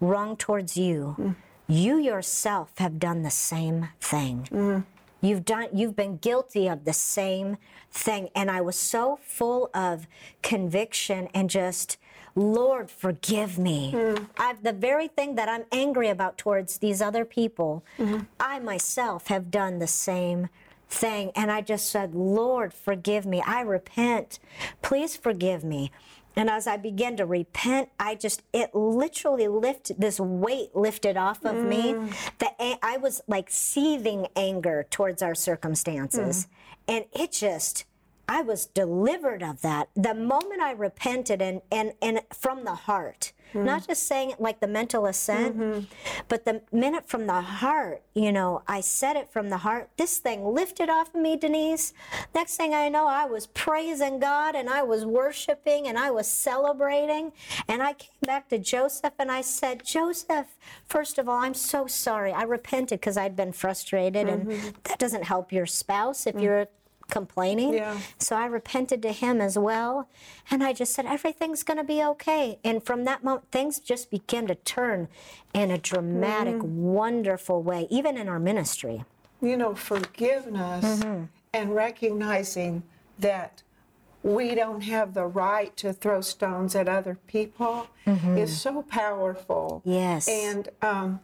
wrong 0.00 0.36
towards 0.36 0.76
you, 0.76 1.14
mm. 1.18 1.36
you 1.68 1.98
yourself 1.98 2.72
have 2.78 2.98
done 2.98 3.22
the 3.22 3.30
same 3.30 3.90
thing. 4.00 4.48
Mm. 4.50 4.84
You've 5.20 5.44
done 5.44 5.68
you've 5.72 5.96
been 5.96 6.18
guilty 6.18 6.68
of 6.68 6.84
the 6.84 6.92
same 6.92 7.56
thing 7.90 8.28
and 8.34 8.50
I 8.50 8.60
was 8.60 8.76
so 8.76 9.18
full 9.22 9.70
of 9.72 10.06
conviction 10.42 11.28
and 11.32 11.48
just 11.48 11.96
Lord 12.34 12.90
forgive 12.90 13.58
me. 13.58 13.92
Mm. 13.94 14.28
I've 14.36 14.62
the 14.62 14.72
very 14.72 15.08
thing 15.08 15.36
that 15.36 15.48
I'm 15.48 15.64
angry 15.70 16.08
about 16.08 16.36
towards 16.36 16.78
these 16.78 17.00
other 17.00 17.24
people, 17.24 17.84
mm-hmm. 17.98 18.24
I 18.40 18.58
myself 18.58 19.28
have 19.28 19.50
done 19.50 19.78
the 19.78 19.86
same 19.86 20.48
thing. 20.88 21.30
And 21.36 21.50
I 21.50 21.60
just 21.60 21.90
said, 21.90 22.14
Lord, 22.14 22.74
forgive 22.74 23.24
me. 23.24 23.42
I 23.46 23.60
repent. 23.60 24.38
Please 24.82 25.16
forgive 25.16 25.64
me. 25.64 25.90
And 26.36 26.50
as 26.50 26.66
I 26.66 26.76
began 26.76 27.16
to 27.18 27.26
repent, 27.26 27.90
I 28.00 28.16
just, 28.16 28.42
it 28.52 28.74
literally 28.74 29.46
lifted, 29.46 30.00
this 30.00 30.18
weight 30.18 30.74
lifted 30.74 31.16
off 31.16 31.44
of 31.44 31.54
me. 31.54 31.92
Mm. 31.92 32.38
That 32.38 32.56
I 32.82 32.96
was 32.96 33.22
like 33.28 33.48
seething 33.50 34.26
anger 34.34 34.86
towards 34.90 35.22
our 35.22 35.36
circumstances. 35.36 36.46
Mm. 36.46 36.48
And 36.96 37.04
it 37.12 37.30
just, 37.30 37.84
I 38.28 38.42
was 38.42 38.66
delivered 38.66 39.42
of 39.42 39.62
that. 39.62 39.88
The 39.94 40.14
moment 40.14 40.60
I 40.60 40.72
repented 40.72 41.42
and, 41.42 41.60
and, 41.70 41.92
and 42.00 42.20
from 42.32 42.64
the 42.64 42.74
heart, 42.74 43.32
hmm. 43.52 43.64
not 43.64 43.86
just 43.86 44.04
saying 44.04 44.30
it 44.30 44.40
like 44.40 44.60
the 44.60 44.66
mental 44.66 45.06
assent, 45.06 45.58
mm-hmm. 45.58 45.84
but 46.28 46.44
the 46.44 46.62
minute 46.72 47.08
from 47.08 47.26
the 47.26 47.40
heart, 47.40 48.02
you 48.14 48.32
know, 48.32 48.62
I 48.66 48.80
said 48.80 49.16
it 49.16 49.30
from 49.30 49.50
the 49.50 49.58
heart, 49.58 49.90
this 49.96 50.18
thing 50.18 50.44
lifted 50.44 50.88
off 50.88 51.14
of 51.14 51.20
me, 51.20 51.36
Denise. 51.36 51.92
Next 52.34 52.56
thing 52.56 52.74
I 52.74 52.88
know, 52.88 53.06
I 53.06 53.26
was 53.26 53.46
praising 53.48 54.18
God 54.18 54.54
and 54.54 54.70
I 54.70 54.82
was 54.82 55.04
worshiping 55.04 55.86
and 55.86 55.98
I 55.98 56.10
was 56.10 56.26
celebrating. 56.26 57.32
And 57.68 57.82
I 57.82 57.94
came 57.94 58.10
back 58.22 58.48
to 58.48 58.58
Joseph 58.58 59.14
and 59.18 59.30
I 59.30 59.42
said, 59.42 59.84
Joseph, 59.84 60.46
first 60.86 61.18
of 61.18 61.28
all, 61.28 61.38
I'm 61.38 61.54
so 61.54 61.86
sorry. 61.86 62.32
I 62.32 62.42
repented 62.42 63.00
because 63.00 63.16
I'd 63.16 63.36
been 63.36 63.52
frustrated, 63.52 64.28
and 64.28 64.46
mm-hmm. 64.46 64.68
that 64.84 64.98
doesn't 64.98 65.24
help 65.24 65.52
your 65.52 65.66
spouse 65.66 66.26
if 66.26 66.34
mm. 66.34 66.42
you're 66.42 66.68
complaining. 67.10 67.74
Yeah. 67.74 67.98
So 68.18 68.36
I 68.36 68.46
repented 68.46 69.02
to 69.02 69.12
him 69.12 69.40
as 69.40 69.58
well. 69.58 70.08
And 70.50 70.62
I 70.62 70.72
just 70.72 70.94
said, 70.94 71.06
everything's 71.06 71.62
going 71.62 71.78
to 71.78 71.84
be 71.84 72.02
okay. 72.02 72.58
And 72.64 72.82
from 72.82 73.04
that 73.04 73.22
moment, 73.22 73.50
things 73.50 73.78
just 73.78 74.10
began 74.10 74.46
to 74.46 74.54
turn 74.54 75.08
in 75.52 75.70
a 75.70 75.78
dramatic, 75.78 76.56
mm-hmm. 76.56 76.82
wonderful 76.82 77.62
way, 77.62 77.86
even 77.90 78.16
in 78.16 78.28
our 78.28 78.38
ministry. 78.38 79.04
you 79.40 79.56
know, 79.56 79.74
forgiveness 79.74 80.84
mm-hmm. 81.00 81.24
and 81.52 81.74
recognizing 81.74 82.82
that 83.18 83.62
we 84.22 84.54
don't 84.54 84.80
have 84.80 85.12
the 85.12 85.26
right 85.26 85.76
to 85.76 85.92
throw 85.92 86.22
stones 86.22 86.74
at 86.74 86.88
other 86.88 87.18
people 87.26 87.86
mm-hmm. 88.06 88.38
is 88.38 88.58
so 88.58 88.82
powerful. 88.82 89.82
Yes. 89.84 90.26
And 90.28 90.70
um, 90.80 91.20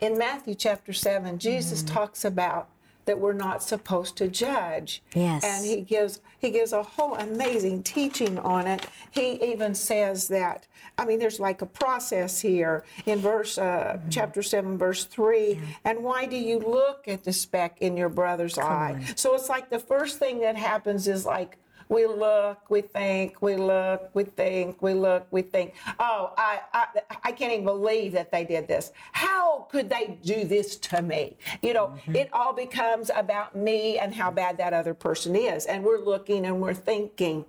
in 0.00 0.18
Matthew 0.18 0.54
chapter 0.54 0.92
7, 0.92 1.38
Jesus 1.38 1.82
talks 1.82 2.24
about 2.24 2.68
that 3.08 3.18
we're 3.18 3.32
not 3.32 3.62
supposed 3.62 4.16
to 4.18 4.28
judge. 4.28 5.02
Yes. 5.14 5.42
And 5.42 5.64
he 5.64 5.80
gives 5.80 6.20
he 6.38 6.50
gives 6.50 6.74
a 6.74 6.82
whole 6.82 7.14
amazing 7.14 7.82
teaching 7.82 8.38
on 8.38 8.66
it. 8.66 8.86
He 9.10 9.42
even 9.42 9.74
says 9.74 10.28
that 10.28 10.66
I 10.98 11.06
mean 11.06 11.18
there's 11.18 11.40
like 11.40 11.62
a 11.62 11.66
process 11.66 12.38
here 12.38 12.84
in 13.06 13.18
verse 13.18 13.56
uh, 13.56 13.98
chapter 14.10 14.42
7 14.42 14.76
verse 14.76 15.04
3 15.06 15.58
and 15.86 16.04
why 16.04 16.26
do 16.26 16.36
you 16.36 16.58
look 16.58 17.08
at 17.08 17.24
the 17.24 17.32
speck 17.32 17.78
in 17.80 17.96
your 17.96 18.10
brother's 18.10 18.58
eye? 18.58 19.02
So 19.16 19.34
it's 19.34 19.48
like 19.48 19.70
the 19.70 19.78
first 19.78 20.18
thing 20.18 20.40
that 20.40 20.56
happens 20.56 21.08
is 21.08 21.24
like 21.24 21.56
we 21.88 22.06
look, 22.06 22.70
we 22.70 22.80
think, 22.80 23.40
we 23.40 23.56
look, 23.56 24.10
we 24.14 24.24
think, 24.24 24.82
we 24.82 24.94
look, 24.94 25.26
we 25.30 25.42
think. 25.42 25.74
Oh, 25.98 26.32
I, 26.36 26.60
I, 26.72 26.86
I 27.24 27.32
can't 27.32 27.52
even 27.52 27.64
believe 27.64 28.12
that 28.12 28.30
they 28.30 28.44
did 28.44 28.68
this. 28.68 28.92
How 29.12 29.66
could 29.70 29.88
they 29.88 30.18
do 30.22 30.44
this 30.44 30.76
to 30.76 31.02
me? 31.02 31.36
You 31.62 31.74
know, 31.74 31.86
mm-hmm. 31.88 32.16
it 32.16 32.28
all 32.32 32.52
becomes 32.52 33.10
about 33.14 33.56
me 33.56 33.98
and 33.98 34.14
how 34.14 34.30
bad 34.30 34.58
that 34.58 34.72
other 34.72 34.94
person 34.94 35.34
is. 35.34 35.66
And 35.66 35.84
we're 35.84 36.00
looking 36.00 36.46
and 36.46 36.60
we're 36.60 36.74
thinking. 36.74 37.44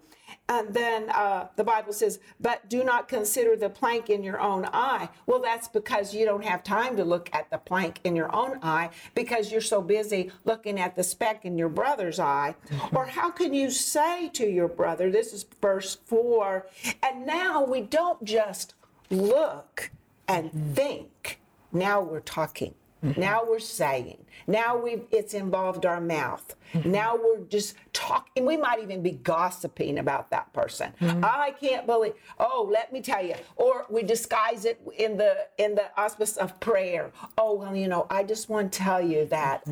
And 0.49 0.73
then 0.73 1.11
uh, 1.11 1.47
the 1.55 1.63
Bible 1.63 1.93
says, 1.93 2.19
but 2.39 2.67
do 2.69 2.83
not 2.83 3.07
consider 3.07 3.55
the 3.55 3.69
plank 3.69 4.09
in 4.09 4.23
your 4.23 4.41
own 4.41 4.65
eye. 4.73 5.07
Well, 5.27 5.39
that's 5.39 5.67
because 5.67 6.11
you 6.11 6.25
don't 6.25 6.43
have 6.43 6.63
time 6.63 6.97
to 6.97 7.05
look 7.05 7.29
at 7.33 7.51
the 7.51 7.59
plank 7.59 7.99
in 8.03 8.15
your 8.15 8.35
own 8.35 8.57
eye 8.63 8.89
because 9.13 9.51
you're 9.51 9.61
so 9.61 9.79
busy 9.79 10.31
looking 10.45 10.79
at 10.79 10.95
the 10.95 11.03
speck 11.03 11.45
in 11.45 11.55
your 11.55 11.69
brother's 11.69 12.19
eye. 12.19 12.55
Or 12.93 13.05
how 13.05 13.29
can 13.29 13.53
you 13.53 13.69
say 13.69 14.29
to 14.29 14.49
your 14.49 14.67
brother, 14.67 15.11
this 15.11 15.33
is 15.33 15.45
verse 15.61 15.99
4, 16.05 16.65
and 17.03 17.27
now 17.27 17.63
we 17.63 17.81
don't 17.81 18.23
just 18.23 18.73
look 19.11 19.91
and 20.27 20.75
think, 20.75 21.39
now 21.71 22.01
we're 22.01 22.21
talking. 22.21 22.73
Mm-hmm. 23.03 23.19
Now 23.19 23.43
we're 23.47 23.59
saying. 23.59 24.25
Now 24.47 24.77
we've 24.77 25.03
it's 25.11 25.33
involved 25.33 25.85
our 25.85 26.01
mouth. 26.01 26.55
Mm-hmm. 26.73 26.91
Now 26.91 27.15
we're 27.15 27.41
just 27.45 27.75
talking. 27.93 28.45
We 28.45 28.57
might 28.57 28.81
even 28.81 29.01
be 29.01 29.11
gossiping 29.11 29.99
about 29.99 30.29
that 30.31 30.51
person. 30.53 30.91
Mm-hmm. 31.01 31.23
I 31.23 31.53
can't 31.59 31.85
believe. 31.85 32.13
Oh, 32.39 32.67
let 32.71 32.91
me 32.91 33.01
tell 33.01 33.25
you. 33.25 33.35
Or 33.55 33.85
we 33.89 34.03
disguise 34.03 34.65
it 34.65 34.81
in 34.97 35.17
the 35.17 35.47
in 35.57 35.75
the 35.75 35.85
auspice 35.97 36.37
of 36.37 36.59
prayer. 36.59 37.11
Oh 37.37 37.53
well, 37.53 37.75
you 37.75 37.87
know, 37.87 38.05
I 38.09 38.23
just 38.23 38.49
want 38.49 38.71
to 38.71 38.79
tell 38.79 39.01
you 39.01 39.25
that 39.25 39.63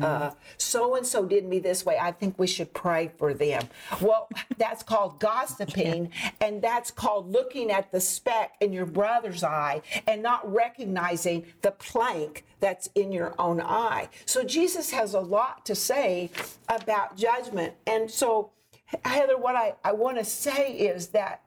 so 0.56 0.96
and 0.96 1.06
so 1.06 1.24
did 1.24 1.46
me 1.46 1.58
this 1.58 1.84
way. 1.84 1.98
I 2.00 2.12
think 2.12 2.38
we 2.38 2.46
should 2.46 2.72
pray 2.74 3.10
for 3.18 3.34
them. 3.34 3.68
Well, 4.00 4.28
that's 4.56 4.82
called 4.82 5.20
gossiping, 5.20 6.10
and 6.40 6.62
that's 6.62 6.90
called 6.90 7.30
looking 7.30 7.70
at 7.70 7.92
the 7.92 8.00
speck 8.00 8.52
in 8.60 8.72
your 8.72 8.86
brother's 8.86 9.44
eye 9.44 9.82
and 10.06 10.22
not 10.22 10.50
recognizing 10.50 11.46
the 11.62 11.72
plank 11.72 12.44
that's 12.60 12.88
in 12.94 13.12
your 13.12 13.34
own 13.38 13.60
eye. 13.60 14.08
So 14.26 14.44
Jesus 14.44 14.90
has 14.90 15.14
a 15.14 15.20
lot 15.20 15.64
to 15.66 15.74
say 15.74 16.30
about 16.68 17.16
judgment. 17.16 17.74
And 17.86 18.10
so, 18.10 18.50
Heather, 19.04 19.38
what 19.38 19.56
I, 19.56 19.74
I 19.84 19.92
want 19.92 20.18
to 20.18 20.24
say 20.24 20.72
is 20.72 21.08
that 21.08 21.42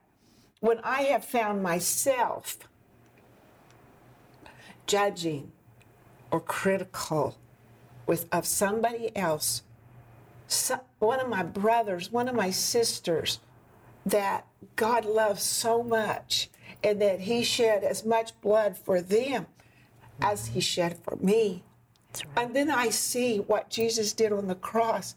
when 0.60 0.80
I 0.84 1.04
have 1.04 1.26
found 1.26 1.64
myself 1.64 2.58
judging 4.86 5.52
or 6.30 6.40
critical 6.40 7.38
with 8.06 8.28
of 8.32 8.46
somebody 8.46 9.16
else, 9.16 9.64
one 11.00 11.20
of 11.20 11.30
my 11.30 11.44
brothers, 11.44 12.12
one 12.12 12.28
of 12.28 12.36
my 12.36 12.52
sisters, 12.52 13.40
that 14.06 14.46
God 14.76 15.06
loves 15.06 15.44
so 15.44 15.84
much 15.84 16.50
and 16.84 17.02
that 17.02 17.22
He 17.22 17.44
shed 17.44 17.84
as 17.84 18.06
much 18.06 18.40
blood 18.42 18.78
for 18.78 19.02
them 19.02 19.48
as 20.20 20.48
He 20.48 20.60
shed 20.60 20.98
for 21.04 21.16
me. 21.18 21.64
And 22.36 22.56
then 22.56 22.70
I 22.70 22.90
see 22.90 23.38
what 23.38 23.70
Jesus 23.70 24.14
did 24.14 24.34
on 24.34 24.48
the 24.48 24.56
cross 24.56 25.16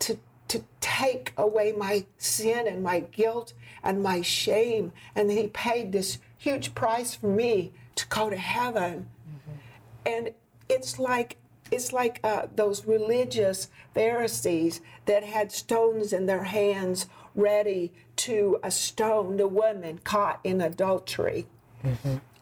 to, 0.00 0.18
to 0.48 0.62
take 0.80 1.32
away 1.36 1.72
my 1.72 2.06
sin 2.16 2.66
and 2.68 2.82
my 2.82 3.00
guilt 3.00 3.54
and 3.82 4.02
my 4.02 4.22
shame. 4.22 4.92
And 5.14 5.30
He 5.30 5.48
paid 5.48 5.92
this 5.92 6.18
huge 6.36 6.74
price 6.74 7.14
for 7.14 7.28
me 7.28 7.72
to 7.96 8.06
go 8.08 8.30
to 8.30 8.36
heaven. 8.36 9.08
And 10.06 10.30
it's 10.68 10.98
like 10.98 11.36
it's 11.70 11.92
like 11.92 12.20
uh, 12.24 12.46
those 12.54 12.86
religious 12.86 13.68
Pharisees 13.94 14.80
that 15.04 15.22
had 15.22 15.52
stones 15.52 16.12
in 16.12 16.26
their 16.26 16.44
hands 16.44 17.06
ready 17.34 17.92
to 18.16 18.58
uh, 18.62 18.70
stone 18.70 19.36
the 19.36 19.46
woman 19.46 19.98
caught 20.02 20.40
in 20.44 20.60
adultery. 20.60 21.46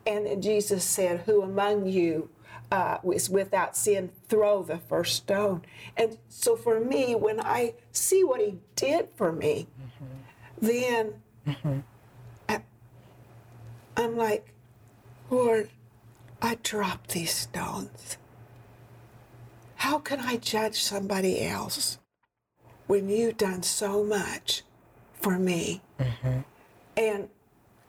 And 0.07 0.27
then 0.27 0.40
Jesus 0.40 0.85
said, 0.85 1.21
Who 1.27 1.42
among 1.42 1.87
you 1.87 2.31
uh, 2.71 2.99
is 3.12 3.31
without 3.31 3.77
sin, 3.77 4.11
throw 4.29 4.62
the 4.62 4.79
first 4.79 5.16
stone. 5.16 5.62
And 5.97 6.19
so 6.29 6.57
for 6.57 6.81
me, 6.81 7.14
when 7.14 7.40
I 7.40 7.75
see 7.92 8.25
what 8.25 8.40
he 8.40 8.59
did 8.75 9.09
for 9.16 9.33
me, 9.33 9.69
then 10.61 11.14
I, 12.49 12.62
I'm 13.97 14.16
like, 14.16 14.53
Lord, 15.31 15.71
I 16.42 16.59
drop 16.62 17.09
these 17.09 17.35
stones. 17.35 18.16
How 19.77 19.99
can 19.99 20.21
I 20.21 20.37
judge 20.37 20.83
somebody 20.83 21.42
else 21.42 21.99
when 22.87 23.09
you've 23.09 23.37
done 23.37 23.62
so 23.62 24.03
much 24.03 24.62
for 25.21 25.38
me? 25.38 25.83
And 26.97 27.29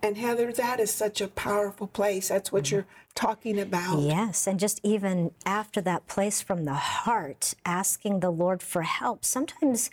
and 0.08 0.18
Heather, 0.18 0.54
that 0.54 0.80
is 0.80 0.90
such 0.90 1.20
a 1.20 1.28
powerful 1.28 1.86
place. 1.86 2.30
That's 2.30 2.52
what 2.52 2.64
mm-hmm. 2.64 2.76
you're 2.76 2.86
talking 3.14 3.60
about. 3.60 4.00
Yes, 4.00 4.48
and 4.48 4.58
just 4.58 4.80
even 4.82 5.32
after 5.46 5.82
that 5.82 6.08
place 6.08 6.42
from 6.42 6.64
the 6.64 6.76
heart, 6.76 7.54
asking 7.66 8.22
the 8.22 8.32
Lord 8.32 8.64
for 8.64 8.84
help. 8.84 9.26
Sometimes 9.26 9.90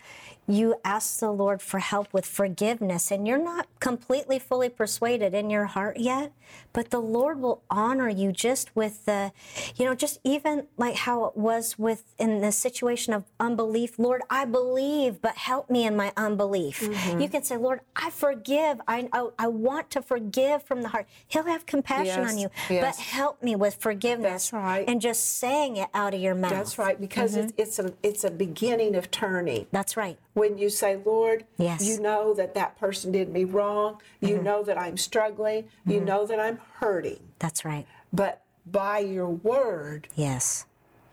you 0.46 0.76
ask 0.85 1.20
the 1.20 1.30
Lord 1.30 1.62
for 1.62 1.78
help 1.78 2.12
with 2.12 2.26
forgiveness, 2.26 3.11
and 3.11 3.26
you're 3.26 3.42
not 3.42 3.66
completely 3.80 4.38
fully 4.38 4.68
persuaded 4.68 5.35
in 5.35 5.50
your 5.50 5.64
heart 5.66 5.98
yet, 5.98 6.33
but 6.72 6.90
the 6.90 7.00
Lord 7.00 7.40
will 7.40 7.62
honor 7.70 8.09
you 8.09 8.33
just 8.33 8.74
with 8.76 9.07
the, 9.07 9.33
you 9.76 9.85
know, 9.85 9.94
just 9.94 10.20
even 10.24 10.66
like 10.76 10.96
how 10.96 11.24
it 11.24 11.37
was 11.37 11.78
with 11.78 12.14
in 12.18 12.40
the 12.40 12.52
situation 12.52 13.14
of 13.14 13.24
unbelief. 13.40 13.98
Lord, 13.98 14.22
I 14.28 14.44
believe, 14.44 15.22
but 15.22 15.37
help 15.37 15.70
me 15.70 15.87
in 15.87 15.96
my 15.96 16.12
unbelief. 16.16 16.80
Mm-hmm. 16.80 17.20
You 17.20 17.28
can 17.28 17.42
say, 17.42 17.57
Lord, 17.57 17.80
I 17.96 18.11
forgive. 18.11 18.80
I, 18.87 19.09
I, 19.12 19.28
I 19.38 19.46
want 19.48 19.90
to 19.90 20.02
forgive 20.02 20.62
from 20.62 20.83
the 20.83 20.88
heart. 20.88 21.07
He'll 21.26 21.44
have 21.44 21.66
compassion 21.66 22.04
Yes, 22.22 22.33
on 22.33 22.38
you, 22.38 22.50
yes. 22.68 22.96
but 22.96 23.02
help 23.02 23.42
me 23.42 23.57
with 23.57 23.76
forgiveness. 23.76 24.50
That's 24.50 24.52
right. 24.52 24.85
And 24.88 25.00
just 25.00 25.38
saying 25.38 25.76
it 25.76 25.88
out 25.94 26.12
of 26.12 26.20
your 26.20 26.35
mouth. 26.35 26.50
That's 26.50 26.78
right, 26.78 27.00
because 27.00 27.37
it's, 27.37 27.52
mm-hmm. 27.52 27.62
it's 27.62 27.78
a 27.78 27.94
it's 28.02 28.24
a 28.24 28.30
beginning 28.30 28.94
of 28.94 29.11
turning. 29.11 29.66
That's 29.72 29.96
right. 29.96 30.18
When 30.35 30.59
you 30.59 30.68
say, 30.68 30.97
Lord, 31.05 31.44
Yes. 31.57 31.83
Mm-hmm. 31.83 31.90
you 31.92 32.01
know 32.01 32.35
that 32.35 32.55
that 32.55 32.79
person 32.79 33.12
did 33.12 33.33
me 33.33 33.44
wrong. 33.44 34.01
You 34.20 34.35
mm-hmm. 34.37 34.44
know 34.44 34.62
that 34.64 34.79
I'm 34.79 34.97
struggling. 34.97 35.68
You 35.87 35.97
mm-hmm. 35.97 36.05
know 36.05 36.27
that 36.27 36.38
I'm 36.38 36.59
hurting. 36.75 37.20
That's 37.38 37.64
right. 37.64 37.87
But 38.12 38.42
by 38.66 38.99
your 38.99 39.29
word, 39.29 40.09
Yes. 40.14 40.66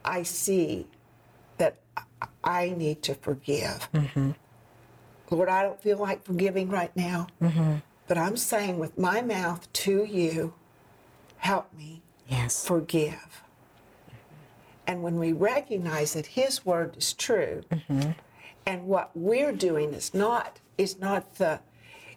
I 0.04 0.24
see 0.24 0.88
that 1.58 1.78
I 2.44 2.70
need 2.76 3.04
to 3.04 3.16
forgive. 3.16 3.88
Mm-hmm. 3.94 4.32
Lord, 5.30 5.50
I 5.50 5.64
don't 5.64 5.82
feel 5.82 5.98
like 5.98 6.24
forgiving 6.26 6.70
right 6.70 6.96
now, 6.96 7.28
but 8.08 8.18
I'm 8.18 8.36
saying 8.36 8.80
with 8.80 8.98
my 8.98 9.22
mouth 9.22 9.72
to 9.74 10.04
you, 10.04 10.54
help 11.38 11.72
me 11.74 12.02
Yes. 12.28 12.66
forgive. 12.66 13.44
And 14.88 15.04
when 15.04 15.18
we 15.18 15.32
recognize 15.32 16.14
that 16.14 16.26
His 16.26 16.66
word 16.66 16.98
is 16.98 17.14
true, 17.14 17.64
and 18.72 18.88
what 18.88 19.12
we're 19.14 19.52
doing 19.52 19.94
is 19.94 20.14
not 20.14 20.60
is 20.78 20.98
not 20.98 21.36
the 21.36 21.60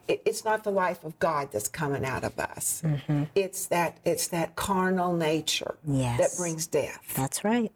it's 0.07 0.45
not 0.45 0.63
the 0.65 0.71
life 0.71 1.03
of 1.03 1.19
God 1.19 1.51
that's 1.51 1.67
coming 1.67 2.05
out 2.05 2.25
of 2.25 2.39
us. 2.39 2.83
Mm-hmm. 2.85 3.25
It's 3.35 3.67
that 3.67 3.99
it's 4.05 4.29
that 4.29 4.55
carnal 4.55 5.17
nature 5.17 5.77
that 6.19 6.31
brings 6.37 6.67
death 6.67 7.03
That's 7.17 7.43
right. 7.43 7.73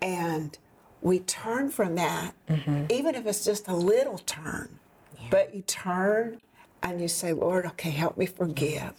and 0.00 0.56
we 1.00 1.20
turn 1.20 1.70
from 1.70 1.94
that, 1.94 2.34
mm-hmm. 2.48 2.84
even 2.90 3.14
if 3.14 3.26
it's 3.26 3.44
just 3.44 3.68
a 3.68 3.74
little 3.74 4.18
turn. 4.18 4.78
But 5.30 5.54
you 5.54 5.62
turn 5.62 6.40
and 6.82 7.00
you 7.00 7.08
say, 7.08 7.32
Lord, 7.32 7.66
okay, 7.66 7.90
help 7.90 8.16
me 8.16 8.26
forgive. 8.26 8.94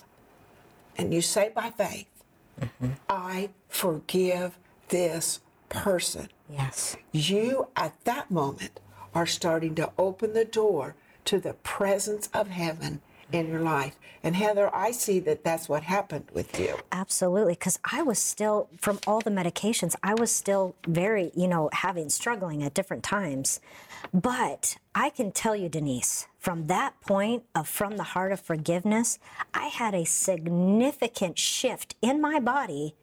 And 0.98 1.14
you 1.14 1.22
say 1.22 1.52
by 1.54 1.72
faith, 1.72 2.08
mm-hmm. 2.60 2.92
I 3.10 3.50
forgive 3.68 4.58
this 4.90 5.42
person. 5.70 6.30
Yes. 6.50 6.98
You, 7.12 7.68
at 7.76 8.04
that 8.06 8.32
moment, 8.32 8.80
are 9.14 9.26
starting 9.26 9.76
to 9.76 9.92
open 9.98 10.34
the 10.34 10.46
door 10.46 10.96
to 11.26 11.40
the 11.40 11.54
presence 11.54 12.30
of 12.34 12.50
heaven 12.50 13.02
in 13.32 13.48
your 13.48 13.62
life. 13.62 13.96
And 14.24 14.36
Heather, 14.36 14.74
I 14.76 14.92
see 14.92 15.20
that 15.20 15.44
that's 15.44 15.70
what 15.70 15.84
happened 15.84 16.26
with 16.34 16.60
you. 16.60 16.78
Absolutely, 16.92 17.54
because 17.54 17.80
I 17.90 18.02
was 18.02 18.20
still 18.20 18.70
from 18.78 19.00
all 19.08 19.22
the 19.22 19.30
medications. 19.30 19.96
I 20.04 20.14
was 20.14 20.32
still 20.32 20.76
very, 20.88 21.32
you 21.36 21.48
know, 21.48 21.70
having 21.72 22.10
struggling 22.10 22.64
at 22.64 22.74
different 22.74 23.04
times. 23.04 23.62
But 24.14 24.78
I 24.96 25.10
can 25.10 25.32
tell 25.32 25.56
you, 25.56 25.70
Denise, 25.70 26.28
from 26.38 26.68
that 26.68 27.00
point 27.02 27.44
of 27.56 27.68
from 27.68 27.98
the 27.98 28.04
heart 28.04 28.32
of 28.32 28.40
forgiveness, 28.40 29.20
I 29.54 29.68
had 29.68 29.94
a 29.94 30.06
significant 30.06 31.38
shift 31.38 31.96
in 32.02 32.22
my 32.22 32.40
body 32.40 32.96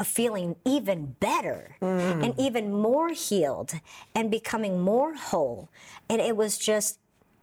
of 0.00 0.06
feeling 0.06 0.56
even 0.64 1.14
better 1.20 1.76
and 1.82 2.34
even 2.38 2.72
more 2.72 3.10
healed 3.10 3.74
and 4.14 4.30
becoming 4.30 4.80
more 4.80 5.14
whole. 5.14 5.68
And 6.08 6.20
it 6.22 6.36
was 6.36 6.56
just, 6.58 6.98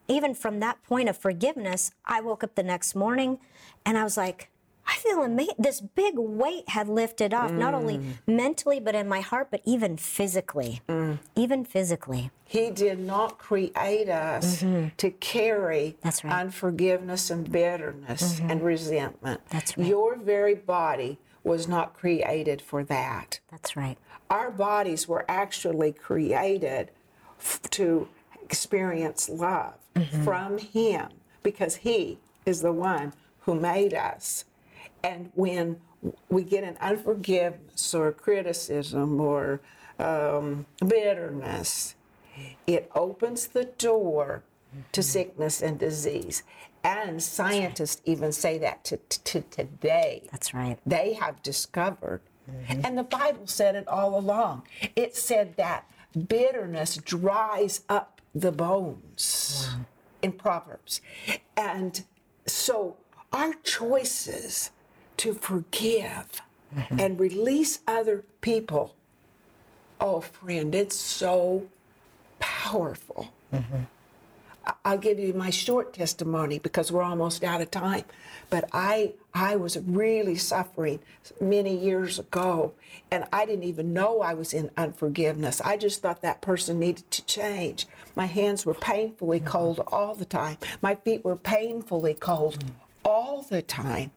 even 0.07 0.33
from 0.33 0.59
that 0.59 0.81
point 0.83 1.07
of 1.07 1.15
forgiveness, 1.15 1.91
I 2.05 2.19
woke 2.21 2.43
up 2.43 2.55
the 2.55 2.63
next 2.63 2.95
morning 2.95 3.37
and 3.85 3.97
I 3.97 4.03
was 4.03 4.17
like, 4.17 4.49
I 4.89 4.95
feel 4.95 5.21
amazing. 5.21 5.55
This 5.59 5.81
big 5.81 6.17
weight 6.17 6.69
had 6.69 6.87
lifted 6.87 7.33
off, 7.33 7.51
not 7.51 7.73
only 7.73 7.99
mentally, 8.25 8.79
but 8.79 8.95
in 8.95 9.07
my 9.07 9.19
heart, 9.19 9.49
but 9.51 9.61
even 9.65 9.97
physically. 9.97 10.81
Even 11.35 11.65
physically. 11.65 12.31
He 12.45 12.71
did 12.71 12.97
not 12.97 13.37
create 13.37 14.07
us 14.09 14.61
to 14.61 15.11
carry 15.19 15.97
Mm-hmm. 15.97 15.99
That's 16.01 16.23
right. 16.23 16.31
Mm-hmm. 16.31 16.39
unforgiveness 16.39 17.29
and 17.29 17.51
bitterness 17.51 18.39
and 18.39 18.63
resentment. 18.63 19.41
That's 19.49 19.77
right. 19.77 19.85
Your 19.85 20.15
very 20.15 20.55
body 20.55 21.19
was 21.47 21.67
not 21.67 21.93
created 21.95 22.61
for 22.61 22.83
that. 22.83 23.39
That's 23.49 23.75
right. 23.75 23.97
Our 24.29 24.51
bodies 24.51 25.07
were 25.07 25.25
actually 25.29 25.93
created 25.93 26.91
f- 27.39 27.61
to 27.71 28.07
experience 28.43 29.29
love 29.29 29.73
Mm-hmm. 29.95 30.23
from 30.25 30.57
Him 30.59 31.07
because 31.41 31.77
He 31.77 32.19
is 32.45 32.61
the 32.61 32.71
one 32.71 33.13
who 33.41 33.55
made 33.55 33.95
us. 33.95 34.45
And 35.03 35.31
when 35.33 35.77
we 36.29 36.43
get 36.43 36.63
an 36.63 36.77
unforgiveness 36.79 37.95
or 37.95 38.11
criticism 38.11 39.19
or 39.19 39.59
um, 39.97 40.67
bitterness, 40.87 41.95
it 42.67 42.91
opens 42.93 43.47
the 43.47 43.65
door 43.65 44.43
to 44.91 45.01
sickness 45.01 45.63
and 45.63 45.79
disease. 45.79 46.43
And 46.83 47.21
scientists 47.21 48.01
even 48.05 48.31
say 48.31 48.57
that 48.59 48.83
to, 48.85 48.97
to, 48.97 49.19
to 49.21 49.41
today. 49.41 50.27
That's 50.31 50.53
right. 50.53 50.77
They 50.85 51.13
have 51.13 51.41
discovered. 51.43 52.21
And 52.69 52.97
the 52.97 53.03
Bible 53.03 53.45
said 53.45 53.75
it 53.75 53.87
all 53.87 54.17
along. 54.17 54.63
It 54.95 55.15
said 55.17 55.57
that 55.57 55.85
bitterness 56.27 56.95
dries 56.97 57.81
up 57.89 58.21
the 58.33 58.51
bones 58.51 59.67
in 60.21 60.31
Proverbs. 60.31 61.01
And 61.57 62.03
so 62.45 62.95
our 63.33 63.53
choices 63.63 64.71
to 65.17 65.33
forgive 65.33 66.41
mm-hmm. 66.73 66.99
and 66.99 67.19
release 67.19 67.79
other 67.85 68.23
people, 68.39 68.95
oh, 69.99 70.21
friend, 70.21 70.73
it's 70.73 70.95
so 70.95 71.67
powerful. 72.39 73.33
I- 73.51 73.87
I'll 74.83 74.97
give 74.97 75.19
you 75.19 75.33
my 75.33 75.49
short 75.49 75.93
testimony 75.93 76.59
because 76.59 76.91
we're 76.91 77.03
almost 77.03 77.43
out 77.43 77.61
of 77.61 77.71
time. 77.71 78.03
But 78.49 78.69
I 78.73 79.13
I 79.33 79.55
was 79.55 79.77
really 79.77 80.35
suffering 80.35 80.99
many 81.39 81.75
years 81.77 82.19
ago, 82.19 82.73
and 83.11 83.25
I 83.31 83.45
didn't 83.45 83.65
even 83.65 83.93
know 83.93 84.21
I 84.21 84.33
was 84.33 84.53
in 84.53 84.71
unforgiveness. 84.77 85.61
I 85.61 85.77
just 85.77 86.01
thought 86.01 86.21
that 86.21 86.41
person 86.41 86.79
needed 86.79 87.09
to 87.11 87.25
change. 87.25 87.87
My 88.15 88.25
hands 88.25 88.65
were 88.65 88.73
painfully 88.73 89.39
cold 89.39 89.81
all 89.87 90.15
the 90.15 90.25
time. 90.25 90.57
My 90.81 90.95
feet 90.95 91.23
were 91.23 91.35
painfully 91.35 92.13
cold 92.13 92.63
all 93.03 93.43
the 93.43 93.61
time. 93.61 94.11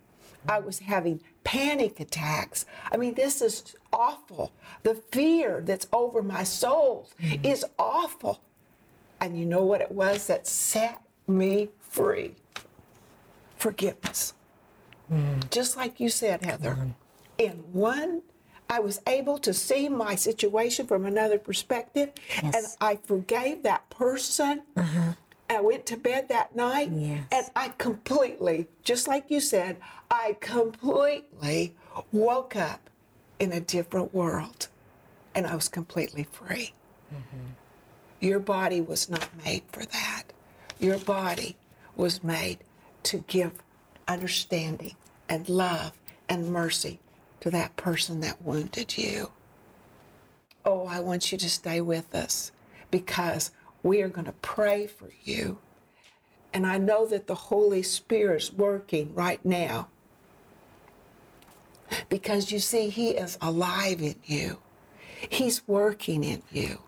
I 0.49 0.59
was 0.61 0.79
having 0.81 1.21
panic 1.45 2.01
attacks. 2.01 2.65
I 2.91 2.97
mean, 2.97 3.15
this 3.15 3.43
is 3.43 3.77
awful. 3.93 4.53
The 4.83 4.95
fear 4.95 5.61
that's 5.65 5.87
over 5.93 6.23
my 6.23 6.45
soul 6.45 7.09
is 7.43 7.65
awful. 7.79 8.41
And 9.21 9.39
you 9.39 9.45
know 9.45 9.63
what 9.65 9.81
it 9.81 9.93
was 9.93 10.27
that 10.29 10.47
set 10.47 11.01
me 11.27 11.69
free? 11.81 12.35
Forgiveness. 13.57 14.35
Just 15.51 15.77
like 15.77 15.99
you 15.99 16.09
said, 16.09 16.45
Heather. 16.45 16.79
In 17.37 17.51
one, 17.73 18.23
I 18.69 18.79
was 18.79 19.01
able 19.09 19.39
to 19.39 19.53
see 19.53 19.89
my 19.89 20.15
situation 20.15 20.87
from 20.87 21.05
another 21.05 21.37
perspective, 21.39 22.11
and 22.43 22.55
I 22.81 22.97
forgave 23.05 23.65
that 23.65 23.91
person. 23.91 24.63
Uh-huh. 24.77 25.15
I 25.49 25.61
went 25.61 25.85
to 25.87 25.97
bed 25.97 26.29
that 26.29 26.55
night, 26.55 26.91
Yes. 26.93 27.25
and 27.33 27.47
I 27.57 27.71
completely, 27.71 28.69
just 28.85 29.09
like 29.09 29.33
you 29.33 29.41
said, 29.41 29.79
I 30.09 30.37
completely 30.41 31.75
woke 32.13 32.55
up 32.55 32.89
in 33.41 33.51
a 33.51 33.59
different 33.59 34.15
world, 34.15 34.69
and 35.35 35.45
I 35.45 35.57
was 35.57 35.69
completely 35.69 36.23
free. 36.23 36.73
Mm-hmm. 37.13 37.47
Your 38.21 38.39
body 38.39 38.81
was 38.83 39.09
not 39.09 39.29
made 39.45 39.63
for 39.73 39.85
that. 39.87 40.25
Your 40.79 40.99
body 40.99 41.57
was 41.97 42.23
made 42.23 42.59
to 43.05 43.25
give 43.27 43.63
understanding 44.07 44.95
and 45.29 45.49
love 45.49 45.93
and 46.29 46.53
mercy 46.53 47.01
to 47.41 47.51
that 47.51 47.77
person 47.77 48.21
that 48.21 48.43
wounded 48.43 48.99
you. 48.99 49.31
Oh, 50.65 50.87
I 50.87 51.01
want 51.01 51.33
you 51.33 51.39
to 51.39 51.49
stay 51.49 51.81
with 51.81 52.15
us 52.15 52.53
because 52.91 53.51
we 53.83 54.03
are 54.03 54.09
going 54.09 54.27
to 54.27 54.33
pray 54.33 54.87
for 54.87 55.11
you. 55.25 55.59
And 56.53 56.67
I 56.67 56.77
know 56.77 57.07
that 57.07 57.27
the 57.27 57.35
Holy 57.35 57.83
Spirit's 57.83 58.53
working 58.53 59.15
right 59.15 59.43
now 59.45 59.89
because 62.09 62.53
you 62.53 62.59
see, 62.59 62.91
He 62.91 63.11
is 63.11 63.39
alive 63.41 64.03
in 64.03 64.17
you. 64.25 64.59
He's 65.29 65.67
working 65.67 66.25
in 66.25 66.43
you. 66.51 66.81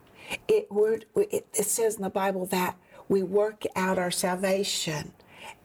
It, 0.49 0.69
it, 0.71 1.47
it 1.55 1.67
says 1.67 1.97
in 1.97 2.03
the 2.03 2.11
Bible 2.11 2.47
that 2.47 2.77
we 3.09 3.23
work 3.23 3.65
out 3.77 3.99
our 3.99 4.11
salvation. 4.11 5.13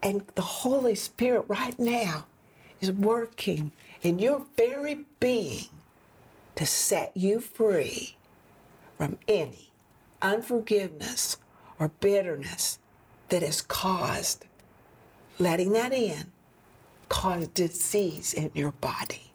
And 0.02 0.24
the 0.36 0.42
Holy 0.42 0.96
Spirit 0.96 1.46
right 1.48 1.78
now 1.78 2.26
is 2.82 2.92
working 2.92 3.72
in 4.02 4.20
your 4.20 4.46
very 4.56 5.06
being 5.20 5.66
to 6.56 6.66
set 6.66 7.16
you 7.16 7.40
free 7.40 8.16
from 8.98 9.18
any 9.28 9.70
unforgiveness 10.22 11.38
or 11.80 11.90
bitterness 12.00 12.80
that 13.30 13.44
has 13.44 13.62
caused, 13.62 14.46
letting 15.38 15.74
that 15.74 15.94
in, 15.94 16.32
caused 17.10 17.54
disease 17.54 18.34
in 18.34 18.52
your 18.54 18.72
body. 18.72 19.32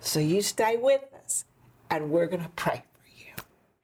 So 0.00 0.20
you 0.20 0.40
stay 0.42 0.76
with 0.76 1.02
us, 1.24 1.44
and 1.90 2.10
we're 2.10 2.26
going 2.26 2.42
to 2.42 2.48
pray. 2.50 2.84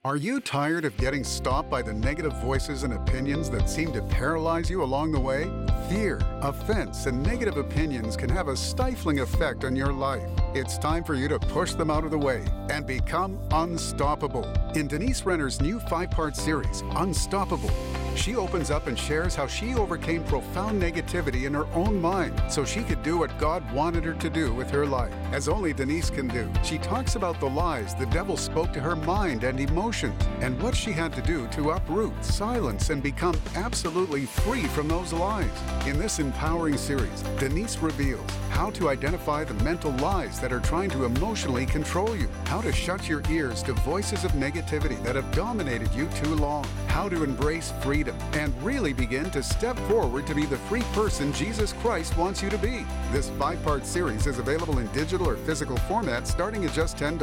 Are 0.06 0.16
you 0.16 0.38
tired 0.38 0.84
of 0.84 0.94
getting 0.98 1.24
stopped 1.24 1.70
by 1.70 1.80
the 1.80 1.94
negative 1.94 2.34
voices 2.42 2.82
and 2.82 2.92
opinions 2.92 3.48
that 3.48 3.70
seem 3.70 3.90
to 3.94 4.02
paralyze 4.02 4.68
you 4.68 4.82
along 4.82 5.12
the 5.12 5.18
way? 5.18 5.50
Fear, 5.88 6.20
offense, 6.42 7.06
and 7.06 7.22
negative 7.22 7.56
opinions 7.56 8.14
can 8.14 8.28
have 8.28 8.48
a 8.48 8.56
stifling 8.56 9.20
effect 9.20 9.64
on 9.64 9.74
your 9.74 9.94
life. 9.94 10.28
It's 10.52 10.76
time 10.76 11.04
for 11.04 11.14
you 11.14 11.26
to 11.28 11.38
push 11.38 11.72
them 11.72 11.90
out 11.90 12.04
of 12.04 12.10
the 12.10 12.18
way 12.18 12.44
and 12.68 12.86
become 12.86 13.40
unstoppable. 13.50 14.44
In 14.74 14.88
Denise 14.88 15.24
Renner's 15.24 15.62
new 15.62 15.80
five 15.80 16.10
part 16.10 16.36
series, 16.36 16.82
Unstoppable, 16.96 17.70
she 18.16 18.36
opens 18.36 18.70
up 18.70 18.86
and 18.86 18.98
shares 18.98 19.34
how 19.34 19.46
she 19.46 19.74
overcame 19.74 20.24
profound 20.24 20.80
negativity 20.80 21.44
in 21.44 21.54
her 21.54 21.66
own 21.74 22.00
mind 22.00 22.40
so 22.48 22.64
she 22.64 22.82
could 22.82 23.02
do 23.02 23.18
what 23.18 23.36
God 23.38 23.68
wanted 23.72 24.04
her 24.04 24.14
to 24.14 24.30
do 24.30 24.52
with 24.54 24.70
her 24.70 24.86
life. 24.86 25.12
as 25.32 25.48
only 25.48 25.72
Denise 25.72 26.10
can 26.10 26.28
do. 26.28 26.48
She 26.62 26.78
talks 26.78 27.16
about 27.16 27.40
the 27.40 27.48
lies 27.48 27.94
the 27.94 28.06
devil 28.06 28.36
spoke 28.36 28.72
to 28.72 28.80
her 28.80 28.96
mind 28.96 29.44
and 29.44 29.58
emotions 29.58 30.20
and 30.40 30.60
what 30.62 30.76
she 30.76 30.92
had 30.92 31.12
to 31.14 31.22
do 31.22 31.46
to 31.48 31.70
uproot, 31.70 32.24
silence, 32.24 32.90
and 32.90 33.02
become 33.02 33.34
absolutely 33.54 34.26
free 34.26 34.64
from 34.64 34.88
those 34.88 35.12
lies. 35.12 35.50
In 35.86 35.98
this 35.98 36.18
empowering 36.18 36.76
series, 36.76 37.22
Denise 37.38 37.78
reveals 37.78 38.30
how 38.50 38.70
to 38.70 38.88
identify 38.88 39.42
the 39.42 39.64
mental 39.64 39.90
lies 39.92 40.40
that 40.40 40.52
are 40.52 40.60
trying 40.60 40.90
to 40.90 41.04
emotionally 41.04 41.66
control 41.66 42.16
you, 42.16 42.28
how 42.44 42.60
to 42.60 42.72
shut 42.72 43.08
your 43.08 43.22
ears 43.28 43.62
to 43.64 43.72
voices 43.72 44.24
of 44.24 44.30
negativity 44.32 45.02
that 45.02 45.16
have 45.16 45.30
dominated 45.32 45.92
you 45.92 46.06
too 46.22 46.34
long, 46.36 46.64
how 46.94 47.08
to 47.08 47.24
embrace 47.24 47.72
freedom, 47.80 48.16
and 48.34 48.54
really 48.62 48.92
begin 48.92 49.28
to 49.28 49.42
step 49.42 49.76
forward 49.88 50.24
to 50.28 50.32
be 50.32 50.46
the 50.46 50.56
free 50.68 50.84
person 50.92 51.32
Jesus 51.32 51.72
Christ 51.72 52.16
wants 52.16 52.40
you 52.40 52.48
to 52.48 52.56
be. 52.56 52.86
This 53.10 53.30
five 53.30 53.60
part 53.64 53.84
series 53.84 54.28
is 54.28 54.38
available 54.38 54.78
in 54.78 54.86
digital 54.92 55.28
or 55.28 55.34
physical 55.34 55.76
format 55.88 56.28
starting 56.28 56.64
at 56.64 56.72
just 56.72 56.96
$10. 56.96 57.20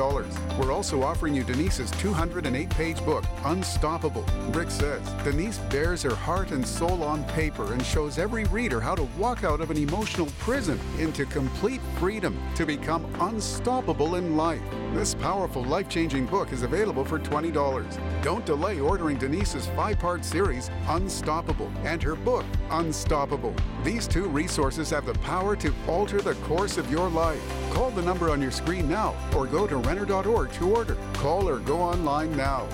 We're 0.59 0.73
also 0.73 1.01
offering 1.03 1.33
you 1.33 1.45
Denise's 1.45 1.89
208 1.91 2.69
page 2.71 3.05
book, 3.05 3.23
Unstoppable. 3.45 4.25
Rick 4.49 4.71
says 4.71 5.01
Denise 5.23 5.59
bares 5.69 6.01
her 6.01 6.15
heart 6.15 6.51
and 6.51 6.67
soul 6.67 7.01
on 7.01 7.23
paper 7.29 7.71
and 7.71 7.81
shows 7.85 8.19
every 8.19 8.43
reader 8.45 8.81
how 8.81 8.93
to 8.95 9.07
walk 9.17 9.45
out 9.45 9.61
of 9.61 9.71
an 9.71 9.77
emotional 9.77 10.27
prison 10.39 10.77
into 10.99 11.25
complete 11.27 11.79
freedom 11.97 12.37
to 12.55 12.65
become 12.65 13.05
unstoppable 13.21 14.15
in 14.15 14.35
life. 14.35 14.61
This 14.93 15.15
powerful, 15.15 15.63
life 15.63 15.87
changing 15.87 16.25
book 16.25 16.51
is 16.51 16.63
available 16.63 17.05
for 17.05 17.17
$20. 17.17 18.21
Don't 18.21 18.45
delay 18.45 18.81
ordering 18.81 19.17
Denise's 19.17 19.60
five 19.67 19.99
part 19.99 20.23
series, 20.25 20.69
Unstoppable, 20.87 21.71
and 21.83 22.01
her 22.03 22.15
book, 22.15 22.45
Unstoppable. 22.69 23.55
These 23.83 24.07
two 24.07 24.27
resources 24.27 24.89
have 24.89 25.05
the 25.05 25.13
power 25.15 25.55
to 25.57 25.73
alter 25.87 26.21
the 26.21 26.35
course 26.45 26.77
of 26.77 26.89
your 26.91 27.09
life. 27.09 27.41
Call 27.71 27.91
the 27.91 28.01
number 28.01 28.29
on 28.29 28.41
your 28.41 28.51
screen 28.51 28.89
now 28.89 29.15
or 29.35 29.45
go 29.45 29.67
to 29.67 29.77
Renner.org 29.77 30.51
to 30.53 30.75
order. 30.75 30.97
Call 31.13 31.47
or 31.47 31.59
go 31.59 31.79
online 31.79 32.35
now. 32.35 32.67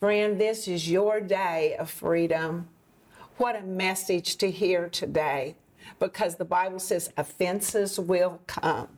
Friend, 0.00 0.40
this 0.40 0.68
is 0.68 0.90
your 0.90 1.20
day 1.20 1.74
of 1.78 1.90
freedom. 1.90 2.68
What 3.38 3.56
a 3.56 3.62
message 3.62 4.36
to 4.36 4.50
hear 4.50 4.88
today 4.88 5.56
because 5.98 6.36
the 6.36 6.44
Bible 6.44 6.78
says 6.78 7.10
offenses 7.16 7.98
will 7.98 8.40
come. 8.46 8.88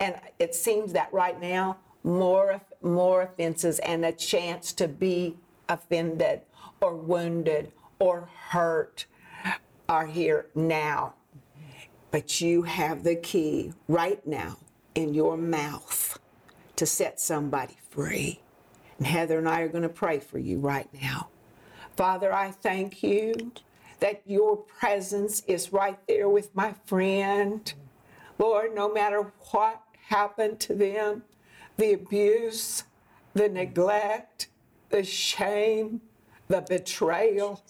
And 0.00 0.16
it 0.38 0.54
seems 0.54 0.92
that 0.92 1.12
right 1.12 1.40
now, 1.40 1.78
more, 2.04 2.60
more 2.86 3.22
offenses 3.22 3.78
and 3.80 4.04
a 4.04 4.12
chance 4.12 4.72
to 4.74 4.88
be 4.88 5.36
offended 5.68 6.40
or 6.80 6.94
wounded 6.94 7.72
or 7.98 8.28
hurt 8.48 9.06
are 9.88 10.06
here 10.06 10.46
now. 10.54 11.14
But 12.10 12.40
you 12.40 12.62
have 12.62 13.04
the 13.04 13.16
key 13.16 13.72
right 13.88 14.24
now 14.26 14.58
in 14.94 15.14
your 15.14 15.36
mouth 15.36 16.18
to 16.76 16.86
set 16.86 17.20
somebody 17.20 17.76
free. 17.90 18.40
And 18.98 19.06
Heather 19.06 19.38
and 19.38 19.48
I 19.48 19.60
are 19.60 19.68
going 19.68 19.82
to 19.82 19.88
pray 19.88 20.18
for 20.18 20.38
you 20.38 20.58
right 20.58 20.88
now. 21.00 21.28
Father, 21.96 22.32
I 22.32 22.50
thank 22.50 23.02
you 23.02 23.52
that 24.00 24.22
your 24.26 24.56
presence 24.56 25.42
is 25.46 25.72
right 25.72 25.98
there 26.06 26.28
with 26.28 26.54
my 26.54 26.74
friend. 26.86 27.72
Lord, 28.38 28.74
no 28.74 28.92
matter 28.92 29.32
what 29.50 29.82
happened 30.08 30.60
to 30.60 30.74
them, 30.74 31.22
the 31.76 31.92
abuse, 31.92 32.84
the 33.34 33.48
neglect, 33.48 34.48
the 34.90 35.02
shame, 35.04 36.00
the 36.48 36.62
betrayal. 36.62 37.62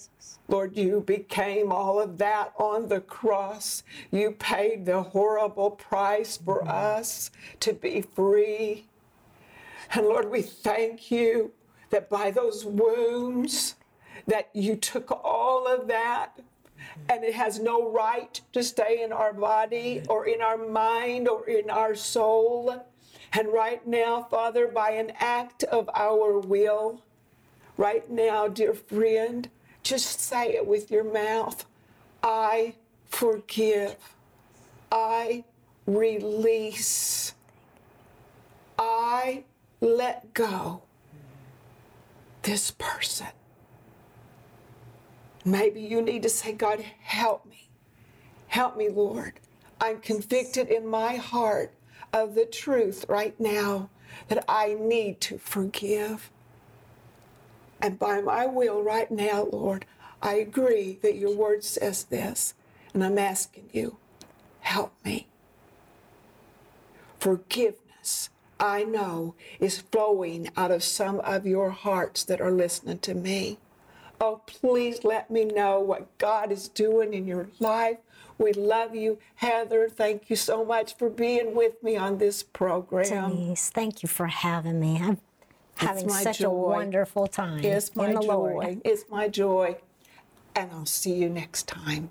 Lord, 0.48 0.76
you 0.76 1.00
became 1.00 1.72
all 1.72 2.00
of 2.00 2.18
that 2.18 2.52
on 2.56 2.88
the 2.88 3.00
cross. 3.00 3.82
You 4.12 4.32
paid 4.32 4.86
the 4.86 5.02
horrible 5.02 5.70
price 5.70 6.36
for 6.36 6.66
us 6.68 7.30
to 7.60 7.72
be 7.72 8.02
free. 8.02 8.86
And 9.90 10.06
Lord, 10.06 10.30
we 10.30 10.42
thank 10.42 11.10
you 11.10 11.52
that 11.90 12.08
by 12.08 12.30
those 12.30 12.64
wounds 12.64 13.74
that 14.26 14.50
you 14.52 14.76
took 14.76 15.10
all 15.24 15.66
of 15.66 15.88
that 15.88 16.38
and 17.08 17.24
it 17.24 17.34
has 17.34 17.58
no 17.58 17.90
right 17.90 18.40
to 18.52 18.62
stay 18.62 19.02
in 19.02 19.12
our 19.12 19.32
body 19.32 20.02
or 20.08 20.26
in 20.26 20.40
our 20.40 20.56
mind 20.56 21.28
or 21.28 21.48
in 21.48 21.70
our 21.70 21.94
soul. 21.94 22.84
And 23.32 23.52
right 23.52 23.86
now, 23.86 24.22
Father, 24.22 24.66
by 24.68 24.90
an 24.92 25.12
act 25.18 25.64
of 25.64 25.90
our 25.94 26.38
will, 26.38 27.02
right 27.76 28.08
now, 28.10 28.48
dear 28.48 28.74
friend, 28.74 29.48
just 29.82 30.20
say 30.20 30.54
it 30.54 30.66
with 30.66 30.90
your 30.90 31.04
mouth 31.04 31.64
I 32.22 32.74
forgive. 33.06 33.96
I 34.90 35.44
release. 35.86 37.34
I 38.78 39.44
let 39.80 40.34
go 40.34 40.82
this 42.42 42.72
person. 42.72 43.28
Maybe 45.44 45.80
you 45.80 46.02
need 46.02 46.24
to 46.24 46.28
say, 46.28 46.52
God, 46.52 46.80
help 47.00 47.46
me. 47.46 47.68
Help 48.48 48.76
me, 48.76 48.88
Lord. 48.88 49.38
I'm 49.80 50.00
convicted 50.00 50.68
in 50.68 50.86
my 50.86 51.14
heart 51.14 51.72
of 52.16 52.34
the 52.34 52.46
truth 52.46 53.04
right 53.08 53.38
now 53.38 53.90
that 54.28 54.42
I 54.48 54.74
need 54.78 55.20
to 55.22 55.36
forgive. 55.38 56.30
And 57.80 57.98
by 57.98 58.22
my 58.22 58.46
will 58.46 58.82
right 58.82 59.10
now, 59.10 59.42
Lord, 59.44 59.84
I 60.22 60.34
agree 60.36 60.98
that 61.02 61.16
your 61.16 61.34
word 61.36 61.62
says 61.62 62.04
this. 62.04 62.54
And 62.94 63.04
I'm 63.04 63.18
asking 63.18 63.68
you, 63.72 63.98
help 64.60 64.94
me. 65.04 65.26
Forgiveness, 67.20 68.30
I 68.58 68.84
know, 68.84 69.34
is 69.60 69.82
flowing 69.92 70.48
out 70.56 70.70
of 70.70 70.82
some 70.82 71.20
of 71.20 71.46
your 71.46 71.70
hearts 71.70 72.24
that 72.24 72.40
are 72.40 72.50
listening 72.50 73.00
to 73.00 73.14
me. 73.14 73.58
Oh, 74.18 74.40
please 74.46 75.04
let 75.04 75.30
me 75.30 75.44
know 75.44 75.80
what 75.80 76.16
God 76.16 76.50
is 76.50 76.68
doing 76.68 77.12
in 77.12 77.26
your 77.26 77.48
life. 77.60 77.98
We 78.38 78.52
love 78.52 78.94
you. 78.94 79.18
Heather, 79.36 79.88
thank 79.88 80.28
you 80.28 80.36
so 80.36 80.64
much 80.64 80.96
for 80.96 81.08
being 81.08 81.54
with 81.54 81.82
me 81.82 81.96
on 81.96 82.18
this 82.18 82.42
program. 82.42 83.30
Denise, 83.30 83.70
thank 83.70 84.02
you 84.02 84.08
for 84.08 84.26
having 84.26 84.78
me. 84.78 85.00
I'm 85.02 85.18
having 85.76 86.08
such 86.08 86.38
joy. 86.38 86.48
a 86.48 86.50
wonderful 86.50 87.26
time. 87.26 87.64
It's 87.64 87.94
my 87.96 88.12
joy. 88.12 88.20
Lord. 88.20 88.80
It's 88.84 89.04
my 89.10 89.28
joy. 89.28 89.76
And 90.54 90.70
I'll 90.72 90.86
see 90.86 91.14
you 91.14 91.28
next 91.28 91.68
time. 91.68 92.10